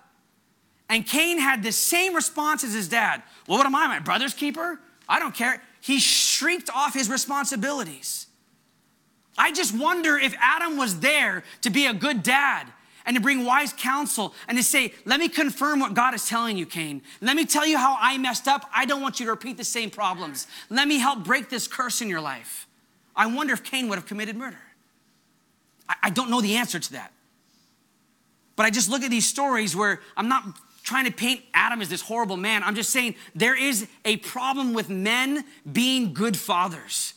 [0.89, 3.23] And Cain had the same response as his dad.
[3.47, 4.79] Well, what am I, my brother's keeper?
[5.09, 5.61] I don't care.
[5.81, 8.27] He shrieked off his responsibilities.
[9.37, 12.67] I just wonder if Adam was there to be a good dad
[13.05, 16.57] and to bring wise counsel and to say, Let me confirm what God is telling
[16.57, 17.01] you, Cain.
[17.21, 18.69] Let me tell you how I messed up.
[18.73, 20.47] I don't want you to repeat the same problems.
[20.69, 22.67] Let me help break this curse in your life.
[23.15, 24.59] I wonder if Cain would have committed murder.
[26.01, 27.13] I, don't know the answer to that.
[28.55, 30.43] But I just look at these stories where I'm not
[30.85, 32.63] trying to paint Adam as this horrible man.
[32.63, 37.15] I'm just saying there is a problem with men being good fathers.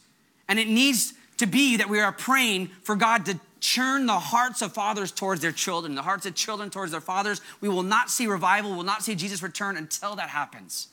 [0.48, 4.62] And it needs to be that we are praying for God to churn the hearts
[4.62, 7.42] of fathers towards their children, the hearts of children towards their fathers.
[7.60, 10.88] We will not see revival, we will not see Jesus return until that happens.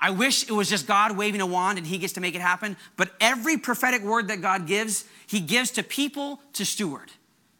[0.00, 2.40] I wish it was just God waving a wand and he gets to make it
[2.40, 2.76] happen.
[2.96, 7.10] But every prophetic word that God gives, he gives to people to steward,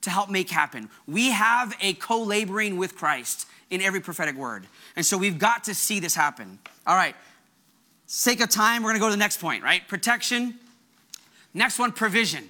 [0.01, 0.89] to help make happen.
[1.07, 4.67] We have a co laboring with Christ in every prophetic word.
[4.97, 6.59] And so we've got to see this happen.
[6.87, 7.15] All right,
[8.07, 9.87] sake of time, we're gonna go to the next point, right?
[9.89, 10.55] Protection.
[11.55, 12.49] Next one, provision.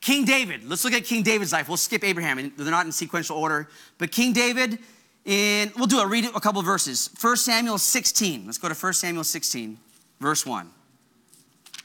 [0.00, 1.68] King David, let's look at King David's life.
[1.68, 3.68] We'll skip Abraham, they're not in sequential order.
[3.98, 4.78] But King David,
[5.26, 7.10] in, we'll do a read a couple verses.
[7.20, 8.46] 1 Samuel 16.
[8.46, 9.78] Let's go to 1 Samuel 16,
[10.18, 10.70] verse 1.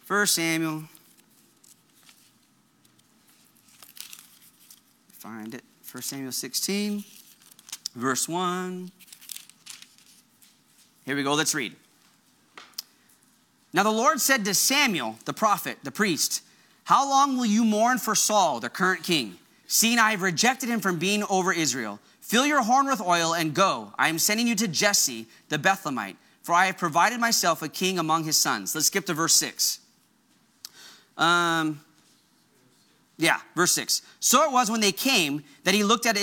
[0.07, 0.83] 1 Samuel.
[5.11, 5.63] Find it.
[5.91, 7.03] 1 Samuel 16
[7.95, 8.91] verse 1.
[11.05, 11.73] Here we go, let's read.
[13.73, 16.43] Now the Lord said to Samuel, the prophet, the priest,
[16.85, 19.35] How long will you mourn for Saul, the current king,
[19.67, 21.99] seeing I have rejected him from being over Israel?
[22.21, 23.93] Fill your horn with oil and go.
[23.99, 27.99] I am sending you to Jesse, the Bethlehemite, for I have provided myself a king
[27.99, 28.73] among his sons.
[28.73, 29.79] Let's skip to verse 6.
[31.17, 31.81] Um,
[33.17, 34.01] yeah, verse 6.
[34.19, 36.17] So it was when they came that he looked at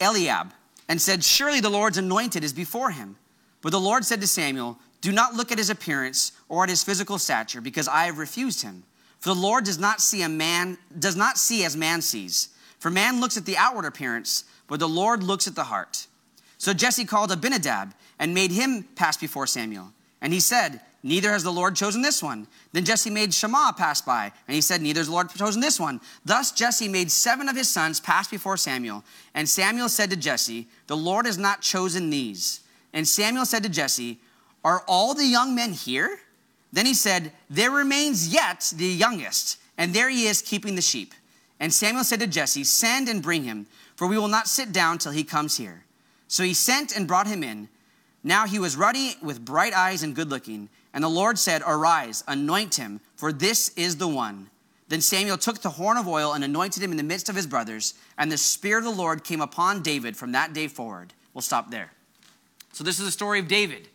[0.00, 0.52] Eliab
[0.90, 3.16] and said, Surely the Lord's anointed is before him.
[3.62, 6.82] But the Lord said to Samuel, Do not look at his appearance or at his
[6.82, 8.82] physical stature, because I have refused him.
[9.20, 12.48] For the Lord does not see a man, does not see as man sees.
[12.80, 16.08] For man looks at the outward appearance, but the Lord looks at the heart.
[16.58, 19.92] So Jesse called Abinadab and made him pass before Samuel.
[20.20, 22.46] And he said, Neither has the Lord chosen this one.
[22.72, 25.80] Then Jesse made Shammah pass by, and he said, Neither has the Lord chosen this
[25.80, 26.00] one.
[26.24, 29.02] Thus Jesse made seven of his sons pass before Samuel.
[29.34, 32.60] And Samuel said to Jesse, The Lord has not chosen these.
[32.92, 34.18] And Samuel said to Jesse,
[34.62, 36.18] Are all the young men here?
[36.72, 41.14] Then he said, There remains yet the youngest, and there he is keeping the sheep.
[41.58, 44.98] And Samuel said to Jesse, Send and bring him, for we will not sit down
[44.98, 45.84] till he comes here.
[46.28, 47.68] So he sent and brought him in.
[48.22, 50.68] Now he was ruddy with bright eyes and good looking.
[50.92, 54.50] And the Lord said, Arise, anoint him, for this is the one.
[54.88, 57.46] Then Samuel took the horn of oil and anointed him in the midst of his
[57.46, 61.12] brothers, and the Spirit of the Lord came upon David from that day forward.
[61.32, 61.92] We'll stop there.
[62.72, 63.88] So, this is the story of David.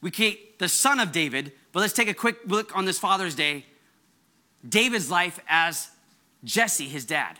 [0.00, 3.34] We create the son of David, but let's take a quick look on this Father's
[3.34, 3.64] Day.
[4.68, 5.90] David's life as
[6.44, 7.38] Jesse, his dad.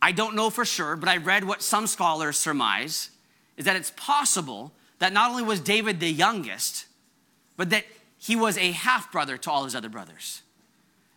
[0.00, 3.10] I don't know for sure, but I read what some scholars surmise
[3.56, 6.86] is that it's possible that not only was David the youngest,
[7.56, 7.84] but that
[8.18, 10.42] he was a half brother to all his other brothers.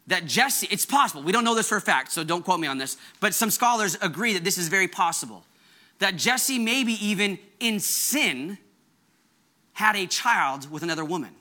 [0.08, 2.65] That Jesse, it's possible, we don't know this for a fact, so don't quote me
[2.65, 5.45] on this, but some scholars agree that this is very possible.
[6.00, 8.58] That Jesse, maybe even in sin,
[9.74, 11.36] had a child with another woman.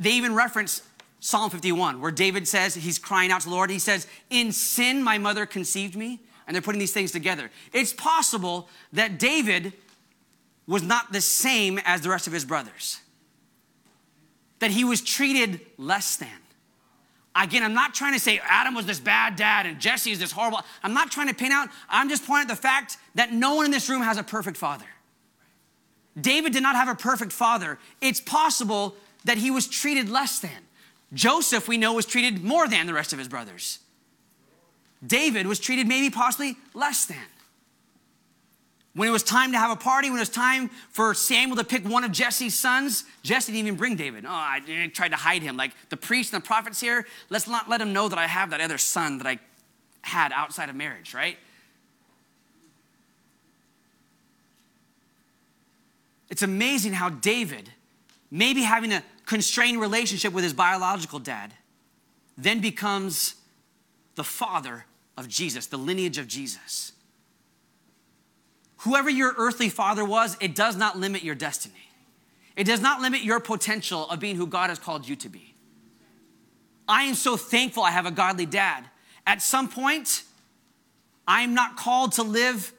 [0.00, 0.82] They even reference
[1.20, 3.70] Psalm 51, where David says, he's crying out to the Lord.
[3.70, 6.18] He says, In sin, my mother conceived me.
[6.48, 7.50] And they're putting these things together.
[7.72, 9.72] It's possible that David
[10.66, 13.00] was not the same as the rest of his brothers
[14.58, 16.28] that he was treated less than.
[17.34, 20.32] Again, I'm not trying to say Adam was this bad dad and Jesse is this
[20.32, 20.60] horrible.
[20.82, 23.66] I'm not trying to paint out, I'm just pointing at the fact that no one
[23.66, 24.86] in this room has a perfect father.
[26.18, 27.78] David did not have a perfect father.
[28.00, 30.50] It's possible that he was treated less than.
[31.12, 33.80] Joseph, we know, was treated more than the rest of his brothers.
[35.06, 37.18] David was treated maybe possibly less than.
[38.96, 41.64] When it was time to have a party, when it was time for Samuel to
[41.64, 44.24] pick one of Jesse's sons, Jesse didn't even bring David.
[44.24, 45.54] Oh, I tried to hide him.
[45.58, 48.48] Like the priests and the prophets here, let's not let him know that I have
[48.50, 49.38] that other son that I
[50.00, 51.36] had outside of marriage, right?
[56.30, 57.68] It's amazing how David,
[58.30, 61.52] maybe having a constrained relationship with his biological dad,
[62.38, 63.34] then becomes
[64.14, 64.86] the father
[65.18, 66.92] of Jesus, the lineage of Jesus.
[68.78, 71.74] Whoever your earthly father was, it does not limit your destiny.
[72.56, 75.54] It does not limit your potential of being who God has called you to be.
[76.88, 78.84] I am so thankful I have a godly dad.
[79.26, 80.22] At some point,
[81.26, 82.72] I am not called to live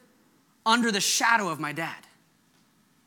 [0.64, 1.96] under the shadow of my dad.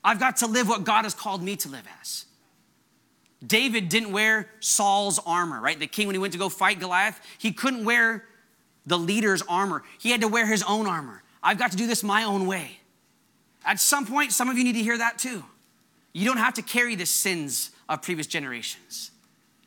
[0.04, 2.26] I've got to live what God has called me to live as.
[3.46, 5.80] David didn't wear Saul's armor, right?
[5.80, 8.26] The king, when he went to go fight Goliath, he couldn't wear
[8.86, 9.84] the leader's armor.
[10.00, 11.24] He had to wear his own armor.
[11.42, 12.81] I've got to do this my own way.
[13.66, 15.44] At some point, some of you need to hear that too.
[16.14, 19.12] You don't have to carry the sins of previous generations.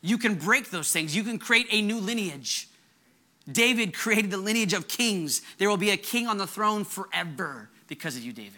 [0.01, 1.15] You can break those things.
[1.15, 2.67] You can create a new lineage.
[3.51, 5.41] David created the lineage of kings.
[5.57, 8.53] There will be a king on the throne forever because of you, David.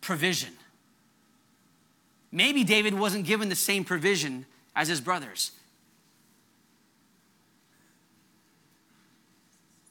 [0.00, 0.52] Provision.
[2.32, 5.52] Maybe David wasn't given the same provision as his brothers.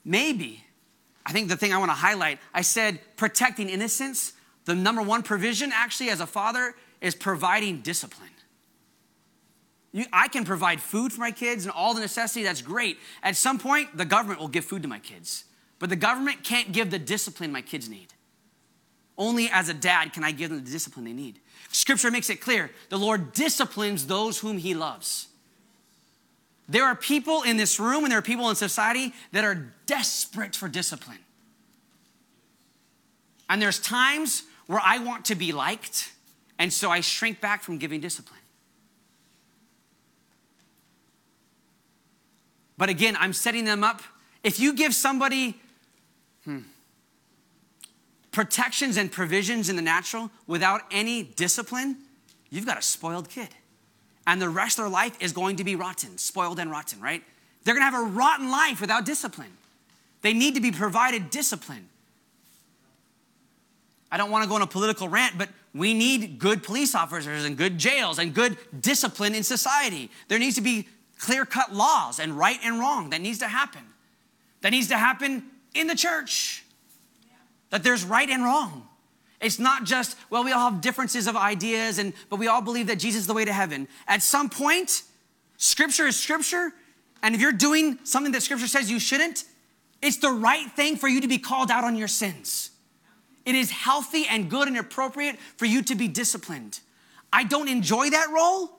[0.04, 0.63] Maybe
[1.26, 4.34] I think the thing I want to highlight, I said protecting innocence.
[4.66, 8.30] The number one provision, actually, as a father, is providing discipline.
[9.92, 12.98] You, I can provide food for my kids and all the necessity, that's great.
[13.22, 15.44] At some point, the government will give food to my kids,
[15.78, 18.08] but the government can't give the discipline my kids need.
[19.16, 21.38] Only as a dad can I give them the discipline they need.
[21.70, 25.28] Scripture makes it clear the Lord disciplines those whom he loves.
[26.68, 30.56] There are people in this room and there are people in society that are desperate
[30.56, 31.18] for discipline.
[33.48, 36.12] And there's times where I want to be liked,
[36.58, 38.40] and so I shrink back from giving discipline.
[42.78, 44.02] But again, I'm setting them up.
[44.42, 45.60] If you give somebody
[46.44, 46.60] hmm,
[48.32, 51.98] protections and provisions in the natural without any discipline,
[52.50, 53.50] you've got a spoiled kid
[54.26, 57.22] and the rest of their life is going to be rotten, spoiled and rotten, right?
[57.64, 59.56] They're gonna have a rotten life without discipline.
[60.22, 61.88] They need to be provided discipline.
[64.10, 67.56] I don't wanna go on a political rant, but we need good police officers and
[67.56, 70.10] good jails and good discipline in society.
[70.28, 73.10] There needs to be clear cut laws and right and wrong.
[73.10, 73.82] That needs to happen.
[74.60, 76.64] That needs to happen in the church.
[77.70, 78.88] That there's right and wrong.
[79.44, 82.86] It's not just, well, we all have differences of ideas, and, but we all believe
[82.86, 83.86] that Jesus is the way to heaven.
[84.08, 85.02] At some point,
[85.58, 86.72] scripture is scripture,
[87.22, 89.44] and if you're doing something that scripture says you shouldn't,
[90.00, 92.70] it's the right thing for you to be called out on your sins.
[93.44, 96.80] It is healthy and good and appropriate for you to be disciplined.
[97.30, 98.70] I don't enjoy that role,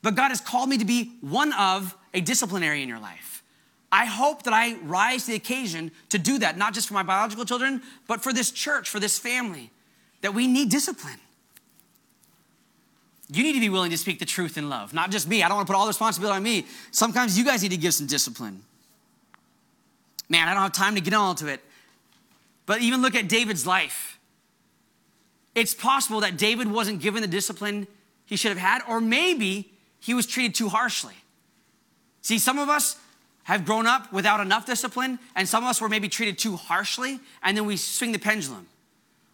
[0.00, 3.33] but God has called me to be one of a disciplinary in your life.
[3.94, 7.04] I hope that I rise to the occasion to do that, not just for my
[7.04, 9.70] biological children, but for this church, for this family,
[10.20, 11.20] that we need discipline.
[13.32, 15.44] You need to be willing to speak the truth in love, not just me.
[15.44, 16.66] I don't want to put all the responsibility on me.
[16.90, 18.64] Sometimes you guys need to give some discipline.
[20.28, 21.60] Man, I don't have time to get on to it.
[22.66, 24.18] But even look at David's life.
[25.54, 27.86] It's possible that David wasn't given the discipline
[28.26, 29.70] he should have had, or maybe
[30.00, 31.14] he was treated too harshly.
[32.22, 32.96] See, some of us
[33.44, 37.20] have grown up without enough discipline, and some of us were maybe treated too harshly,
[37.42, 38.66] and then we swing the pendulum.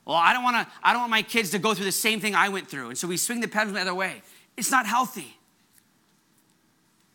[0.04, 0.72] Well, I don't want to.
[0.82, 2.98] I don't want my kids to go through the same thing I went through, and
[2.98, 4.22] so we swing the pendulum the other way.
[4.56, 5.36] It's not healthy.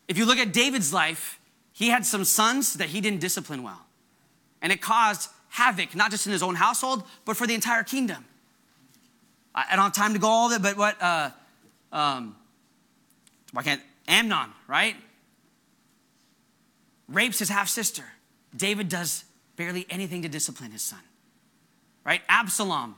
[0.08, 1.38] If you look at David's life,
[1.72, 3.86] he had some sons that he didn't discipline well,
[4.62, 8.24] and it caused havoc not just in his own household, but for the entire kingdom.
[9.54, 11.02] I don't have time to go all of it, but what?
[11.02, 11.30] Uh,
[11.92, 12.36] um,
[13.52, 14.50] why can't Amnon?
[14.68, 14.96] Right?
[17.08, 18.04] Rapes his half sister.
[18.54, 19.24] David does
[19.56, 21.00] barely anything to discipline his son.
[22.04, 22.20] Right?
[22.28, 22.94] Absalom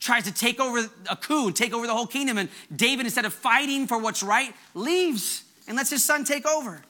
[0.00, 3.24] tries to take over a coup, and take over the whole kingdom, and David, instead
[3.24, 6.82] of fighting for what's right, leaves and lets his son take over.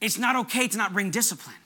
[0.00, 1.56] It's not okay to not bring discipline.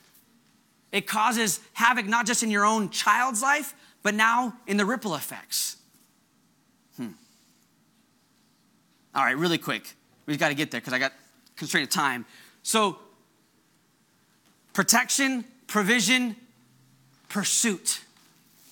[0.90, 5.14] It causes havoc not just in your own child's life, but now in the ripple
[5.14, 5.76] effects.
[6.96, 7.08] Hmm.
[9.14, 9.94] All right, really quick.
[10.26, 11.12] We've got to get there because I got
[11.58, 12.24] constraint of time.
[12.62, 12.98] So,
[14.72, 16.36] protection, provision,
[17.28, 18.00] pursuit.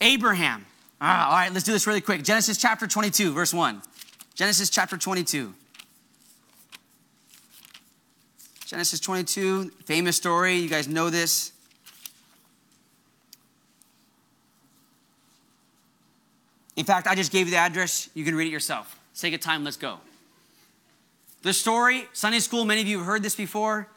[0.01, 0.67] Abraham.
[1.01, 2.23] Ah, all right, let's do this really quick.
[2.23, 3.83] Genesis chapter 22, verse 1.
[4.35, 5.53] Genesis chapter 22.
[8.67, 10.57] Genesis 22, famous story.
[10.57, 11.53] You guys know this.
[16.77, 18.11] In fact, I just gave you the address.
[18.15, 18.99] You can read it yourself.
[19.15, 19.99] Take a time, let's go.
[21.43, 23.89] The story, Sunday school, many of you have heard this before.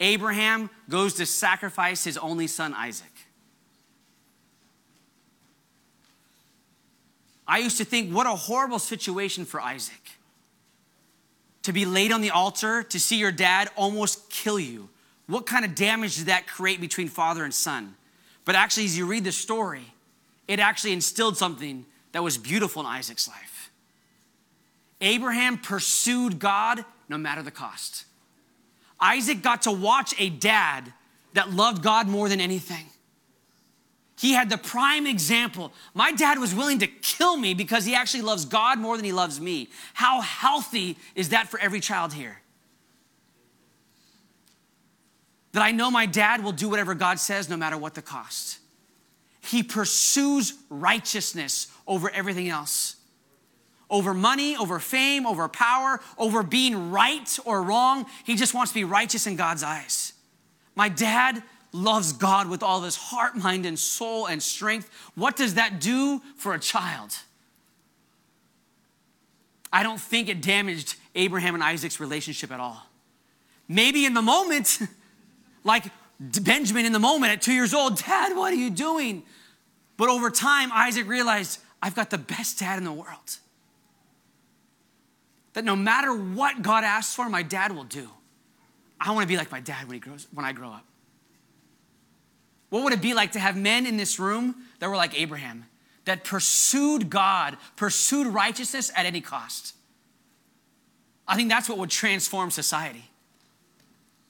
[0.00, 3.12] Abraham goes to sacrifice his only son, Isaac.
[7.46, 10.02] I used to think, what a horrible situation for Isaac.
[11.62, 14.88] To be laid on the altar, to see your dad almost kill you.
[15.26, 17.94] What kind of damage did that create between father and son?
[18.44, 19.92] But actually, as you read the story,
[20.46, 23.57] it actually instilled something that was beautiful in Isaac's life.
[25.00, 28.04] Abraham pursued God no matter the cost.
[29.00, 30.92] Isaac got to watch a dad
[31.34, 32.86] that loved God more than anything.
[34.18, 35.72] He had the prime example.
[35.94, 39.12] My dad was willing to kill me because he actually loves God more than he
[39.12, 39.68] loves me.
[39.94, 42.40] How healthy is that for every child here?
[45.52, 48.58] That I know my dad will do whatever God says no matter what the cost.
[49.40, 52.96] He pursues righteousness over everything else
[53.90, 58.06] over money, over fame, over power, over being right or wrong.
[58.24, 60.12] He just wants to be righteous in God's eyes.
[60.74, 64.90] My dad loves God with all his heart, mind, and soul and strength.
[65.14, 67.16] What does that do for a child?
[69.72, 72.86] I don't think it damaged Abraham and Isaac's relationship at all.
[73.68, 74.78] Maybe in the moment,
[75.64, 75.84] like
[76.18, 79.24] Benjamin in the moment at two years old, Dad, what are you doing?
[79.96, 83.38] But over time, Isaac realized, I've got the best dad in the world
[85.54, 88.08] that no matter what God asks for, my dad will do.
[89.00, 90.84] I want to be like my dad when he grows when I grow up.
[92.70, 95.64] What would it be like to have men in this room that were like Abraham,
[96.04, 99.74] that pursued God, pursued righteousness at any cost?
[101.26, 103.04] I think that's what would transform society.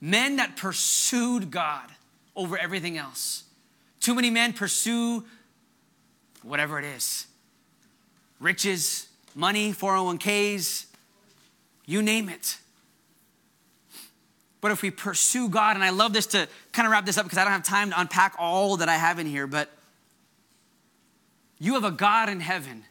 [0.01, 1.91] Men that pursued God
[2.37, 3.45] over everything else.
[4.01, 5.25] Too many men pursue
[6.43, 7.27] whatever it is
[8.41, 10.87] riches, money, 401ks,
[11.89, 12.59] you name it.
[14.61, 17.25] But if we pursue God, and I love this to kind of wrap this up
[17.25, 19.71] because I don't have time to unpack all that I have in here, but
[21.59, 22.85] you have a God in heaven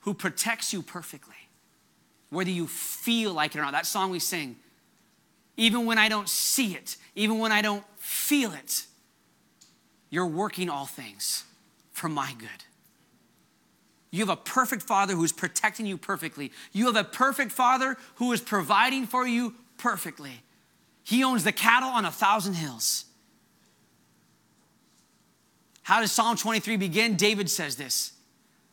[0.00, 1.34] who protects you perfectly,
[2.28, 3.72] whether you feel like it or not.
[3.72, 4.56] That song we sing,
[5.56, 8.84] even when I don't see it, even when I don't feel it,
[10.10, 11.44] you're working all things
[11.92, 12.50] for my good.
[14.14, 16.52] You have a perfect father who is protecting you perfectly.
[16.70, 20.40] You have a perfect father who is providing for you perfectly.
[21.02, 23.06] He owns the cattle on a thousand hills.
[25.82, 27.16] How does Psalm 23 begin?
[27.16, 28.12] David says this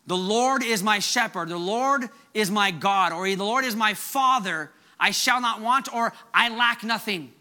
[0.06, 3.96] The Lord is my shepherd, the Lord is my God, or the Lord is my
[3.96, 4.70] father.
[5.00, 7.32] I shall not want, or I lack nothing.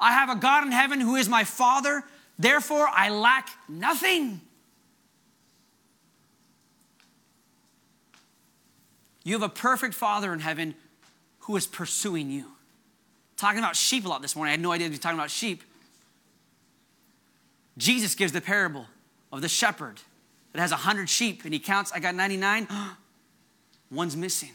[0.00, 2.02] I have a God in heaven who is my father,
[2.40, 4.40] therefore I lack nothing.
[9.24, 10.74] You have a perfect Father in heaven
[11.40, 12.44] who is pursuing you.
[13.36, 14.50] Talking about sheep a lot this morning.
[14.50, 15.62] I had no idea to be talking about sheep.
[17.76, 18.86] Jesus gives the parable
[19.32, 20.00] of the shepherd
[20.52, 22.68] that has 100 sheep and he counts, I got 99.
[23.90, 24.52] One's missing.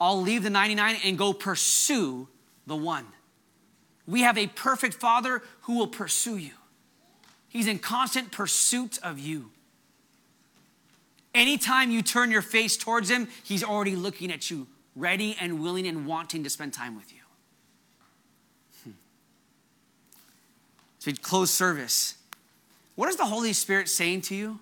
[0.00, 2.28] I'll leave the 99 and go pursue
[2.66, 3.06] the one.
[4.06, 6.52] We have a perfect Father who will pursue you.
[7.48, 9.50] He's in constant pursuit of you.
[11.38, 14.66] Anytime you turn your face towards him, he's already looking at you,
[14.96, 17.20] ready and willing and wanting to spend time with you.
[18.82, 18.90] Hmm.
[20.98, 22.16] So, close service.
[22.96, 24.58] What is the Holy Spirit saying to you?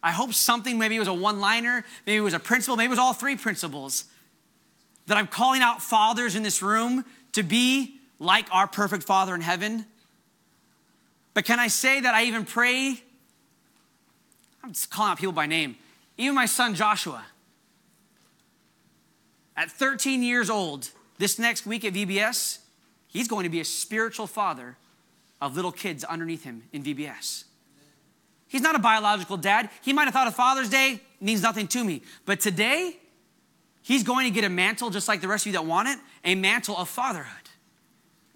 [0.00, 2.86] I hope something, maybe it was a one liner, maybe it was a principle, maybe
[2.86, 4.04] it was all three principles,
[5.08, 9.40] that I'm calling out fathers in this room to be like our perfect Father in
[9.40, 9.86] heaven.
[11.32, 13.02] But can I say that I even pray?
[14.64, 15.76] I'm just calling out people by name.
[16.16, 17.22] Even my son Joshua.
[19.54, 20.88] At 13 years old,
[21.18, 22.60] this next week at VBS,
[23.06, 24.78] he's going to be a spiritual father
[25.38, 27.44] of little kids underneath him in VBS.
[28.48, 29.68] He's not a biological dad.
[29.82, 32.00] He might have thought of Father's Day means nothing to me.
[32.24, 32.96] But today,
[33.82, 35.98] he's going to get a mantle, just like the rest of you that want it,
[36.24, 37.43] a mantle of fatherhood.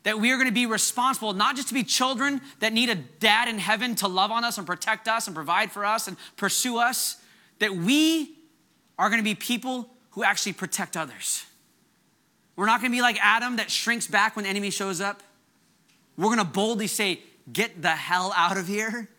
[0.09, 2.95] That we are going to be responsible, not just to be children that need a
[2.95, 6.17] dad in heaven to love on us and protect us and provide for us and
[6.39, 7.21] pursue us,
[7.59, 8.35] that we
[8.99, 11.45] are going to be people who actually protect others.
[12.57, 15.23] We're not going to be like Adam that shrinks back when enemy shows up.
[16.17, 17.21] We're going to boldly say,
[17.53, 19.11] Get the hell out of here.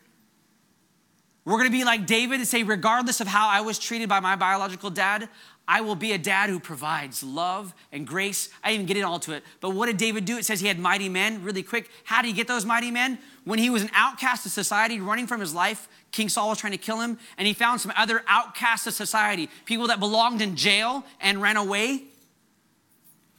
[1.44, 4.18] We're going to be like David and say, regardless of how I was treated by
[4.18, 5.28] my biological dad,
[5.72, 8.48] I will be a dad who provides love and grace.
[8.64, 9.44] I didn't get it all to it.
[9.60, 10.36] But what did David do?
[10.36, 11.44] It says he had mighty men.
[11.44, 13.20] Really quick, how did he get those mighty men?
[13.44, 16.72] When he was an outcast of society, running from his life, King Saul was trying
[16.72, 20.56] to kill him, and he found some other outcasts of society, people that belonged in
[20.56, 22.02] jail and ran away.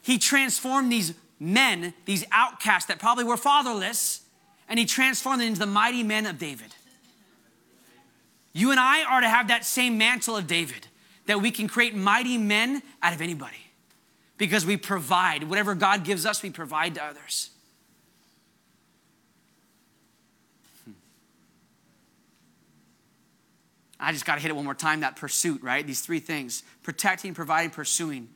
[0.02, 4.22] He transformed these men, these outcasts that probably were fatherless,
[4.70, 6.76] and he transformed them into the mighty men of David.
[8.54, 10.88] You and I are to have that same mantle of David,
[11.32, 13.56] that we can create mighty men out of anybody
[14.38, 15.46] because we provide.
[15.46, 17.52] Whatever God gives us, we provide to others.
[20.84, 20.92] Hmm.
[23.98, 25.88] I just got to hit it one more time that pursuit, right?
[25.88, 28.28] These three things protecting, providing, pursuing.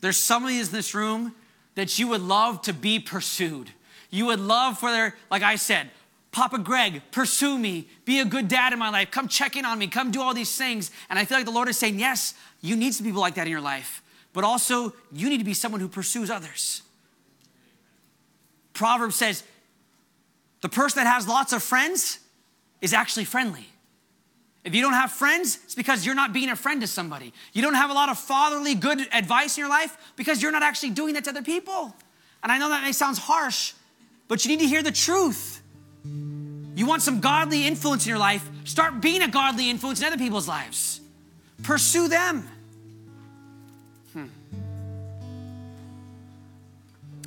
[0.00, 1.34] There's somebody in this room
[1.74, 3.70] that you would love to be pursued.
[4.08, 5.90] You would love for their, like I said,
[6.32, 9.78] Papa Greg, pursue me, be a good dad in my life, come check in on
[9.78, 10.90] me, come do all these things.
[11.10, 13.46] And I feel like the Lord is saying, yes, you need some people like that
[13.46, 14.02] in your life,
[14.32, 16.82] but also you need to be someone who pursues others.
[18.72, 19.44] Proverbs says,
[20.62, 22.18] the person that has lots of friends
[22.80, 23.66] is actually friendly.
[24.64, 27.34] If you don't have friends, it's because you're not being a friend to somebody.
[27.52, 30.62] You don't have a lot of fatherly good advice in your life because you're not
[30.62, 31.94] actually doing that to other people.
[32.42, 33.74] And I know that may sound harsh,
[34.28, 35.61] but you need to hear the truth.
[36.82, 38.44] You want some godly influence in your life?
[38.64, 41.00] Start being a godly influence in other people's lives.
[41.62, 42.48] Pursue them.
[44.12, 44.26] Hmm.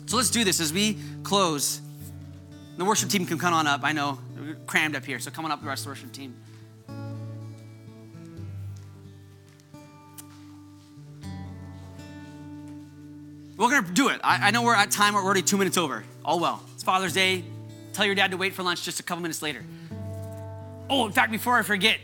[0.07, 1.79] So let's do this as we close.
[2.75, 3.85] The worship team can come on up.
[3.85, 6.11] I know we're crammed up here, so come on up, the rest of the worship
[6.11, 6.35] team.
[13.55, 14.19] We're gonna do it.
[14.21, 16.03] I, I know we're at time, we're already two minutes over.
[16.25, 16.61] All well.
[16.73, 17.45] It's Father's Day.
[17.95, 19.63] Tell your dad to wait for lunch just a couple minutes later.
[20.89, 21.97] Oh, in fact, before I forget,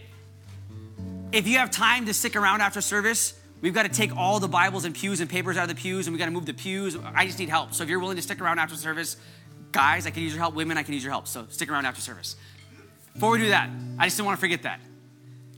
[1.33, 4.47] if you have time to stick around after service, we've got to take all the
[4.47, 6.53] Bibles and pews and papers out of the pews and we got to move the
[6.53, 6.97] pews.
[7.13, 7.73] I just need help.
[7.73, 9.17] So if you're willing to stick around after service,
[9.73, 10.55] guys, I can use your help.
[10.55, 11.27] Women, I can use your help.
[11.27, 12.37] So stick around after service.
[13.13, 13.69] Before we do that,
[13.99, 14.79] I just didn't want to forget that.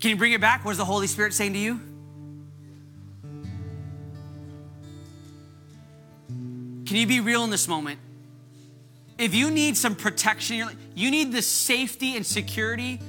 [0.02, 0.66] Can you bring it back?
[0.66, 1.80] What is the Holy Spirit saying to you?
[6.88, 8.00] Can you be real in this moment?
[9.18, 13.00] If you need some protection, you need the safety and security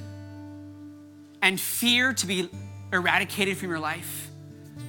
[1.41, 2.49] and fear to be
[2.93, 4.29] eradicated from your life,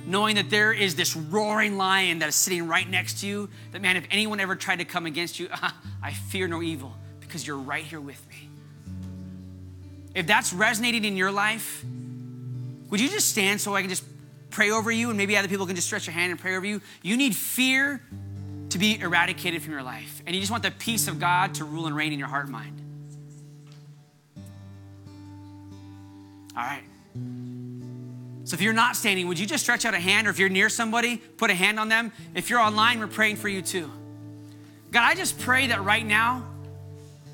[0.07, 3.81] knowing that there is this roaring lion that is sitting right next to you, that
[3.81, 5.49] man, if anyone ever tried to come against you,
[6.03, 8.49] I fear no evil because you're right here with me.
[10.15, 11.85] If that's resonating in your life,
[12.91, 14.05] would you just stand so I can just
[14.51, 16.65] pray over you and maybe other people can just stretch your hand and pray over
[16.65, 16.81] you?
[17.03, 18.01] You need fear
[18.71, 20.23] to be eradicated from your life.
[20.27, 22.45] And you just want the peace of God to rule and reign in your heart
[22.45, 22.83] and mind.
[26.57, 26.83] All right.
[28.45, 30.27] So if you're not standing, would you just stretch out a hand?
[30.27, 32.13] Or if you're near somebody, put a hand on them.
[32.35, 33.91] If you're online, we're praying for you too.
[34.93, 36.47] God, I just pray that right now,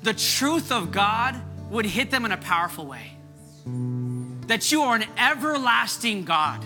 [0.01, 3.11] the truth of God would hit them in a powerful way.
[4.47, 6.63] That you are an everlasting God.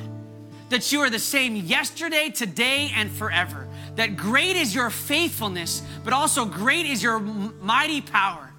[0.70, 3.67] That you are the same yesterday, today, and forever
[3.98, 8.52] that great is your faithfulness, but also great is your mighty power.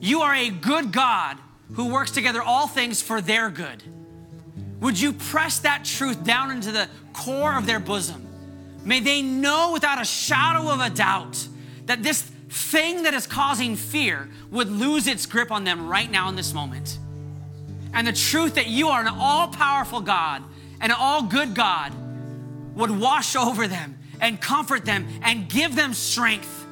[0.00, 1.36] You are a good God
[1.72, 3.82] who works together all things for their good.
[4.80, 8.26] Would you press that truth down into the core of their bosom?
[8.84, 11.46] May they know without a shadow of a doubt
[11.86, 16.28] that this thing that is causing fear would lose its grip on them right now
[16.28, 16.98] in this moment.
[17.92, 20.42] and the truth that you are an all powerful God
[20.80, 21.92] an all good God
[22.74, 26.66] would wash over them and comfort them and give them strength.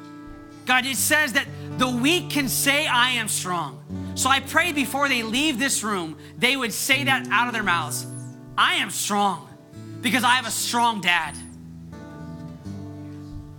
[0.66, 1.46] God, it says that
[1.78, 4.12] the weak can say, I am strong.
[4.14, 7.62] So I pray before they leave this room, they would say that out of their
[7.62, 8.06] mouths
[8.56, 9.48] I am strong
[10.00, 11.36] because I have a strong dad.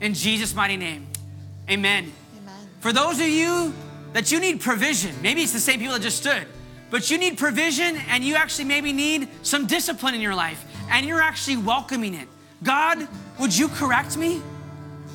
[0.02, 1.08] In Jesus' mighty name,
[1.70, 2.12] amen.
[2.38, 2.70] amen.
[2.80, 3.74] For those of you
[4.14, 6.46] that you need provision, maybe it's the same people that just stood,
[6.90, 11.06] but you need provision and you actually maybe need some discipline in your life and
[11.06, 12.28] you're actually welcoming it.
[12.64, 13.08] God,
[13.40, 14.42] would you correct me?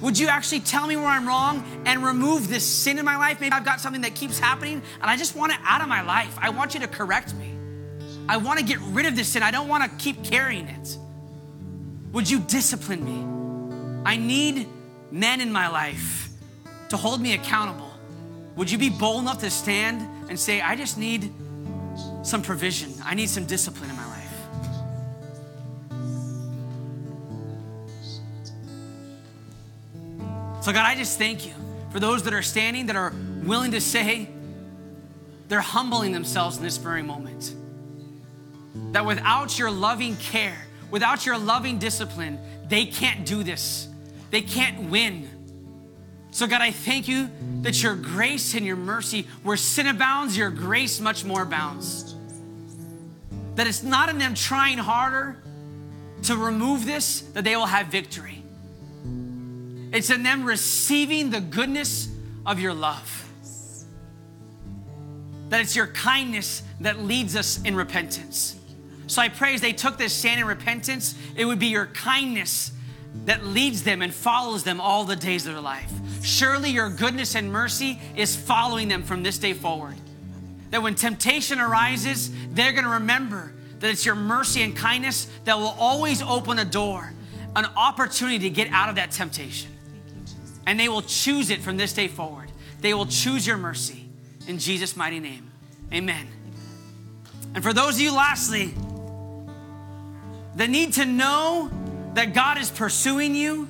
[0.01, 3.41] Would you actually tell me where I'm wrong and remove this sin in my life?
[3.41, 6.03] Maybe I've got something that keeps happening and I just want it out of my
[6.03, 6.37] life.
[6.41, 7.55] I want you to correct me.
[8.29, 9.43] I want to get rid of this sin.
[9.43, 10.99] I don't want to keep carrying it.
[12.13, 14.03] Would you discipline me?
[14.05, 14.69] I need
[15.11, 16.29] men in my life
[16.89, 17.91] to hold me accountable.
[18.57, 21.33] Would you be bold enough to stand and say, I just need
[22.23, 24.14] some provision, I need some discipline in my life?
[30.65, 31.53] So, God, I just thank you
[31.93, 33.13] for those that are standing, that are
[33.43, 34.31] willing to say,
[35.49, 37.55] they're humbling themselves in this very moment.
[38.93, 40.57] That without your loving care,
[40.91, 43.89] without your loving discipline, they can't do this.
[44.31, 45.29] They can't win.
[46.31, 47.29] So, God, I thank you
[47.61, 52.15] that your grace and your mercy, where sin abounds, your grace much more abounds.
[53.57, 55.37] That it's not in them trying harder
[56.23, 58.44] to remove this that they will have victory.
[59.95, 62.09] It's in them receiving the goodness
[62.45, 63.31] of your love.
[65.51, 68.59] That it's your kindness that leads us in repentance.
[69.07, 72.73] So I pray as they took this stand in repentance, it would be your kindness
[73.27, 75.93] that leads them and follows them all the days of their life.
[76.23, 79.95] Surely your goodness and mercy is following them from this day forward.
[80.71, 85.57] That when temptation arises, they're going to remember that it's your mercy and kindness that
[85.57, 87.13] will always open a door,
[87.55, 89.71] an opportunity to get out of that temptation.
[90.67, 92.51] And they will choose it from this day forward.
[92.81, 94.05] They will choose your mercy
[94.47, 95.51] in Jesus' mighty name.
[95.93, 96.27] Amen.
[97.55, 98.75] And for those of you, lastly,
[100.57, 101.71] that need to know
[102.15, 103.69] that God is pursuing you,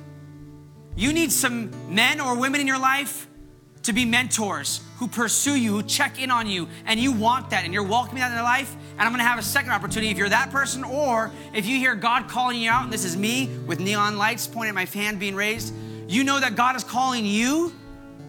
[0.95, 3.27] you need some men or women in your life
[3.83, 7.65] to be mentors who pursue you, who check in on you, and you want that,
[7.65, 8.75] and you're welcoming that in their life.
[8.93, 11.95] And I'm gonna have a second opportunity if you're that person, or if you hear
[11.95, 15.19] God calling you out, and this is me with neon lights pointing at my fan
[15.19, 15.73] being raised,
[16.07, 17.73] you know that God is calling you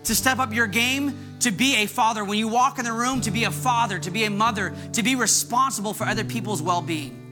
[0.05, 2.25] to step up your game to be a father.
[2.25, 5.03] When you walk in the room, to be a father, to be a mother, to
[5.03, 7.23] be responsible for other people's well being.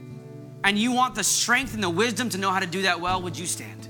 [0.63, 3.21] And you want the strength and the wisdom to know how to do that well,
[3.21, 3.87] would you stand?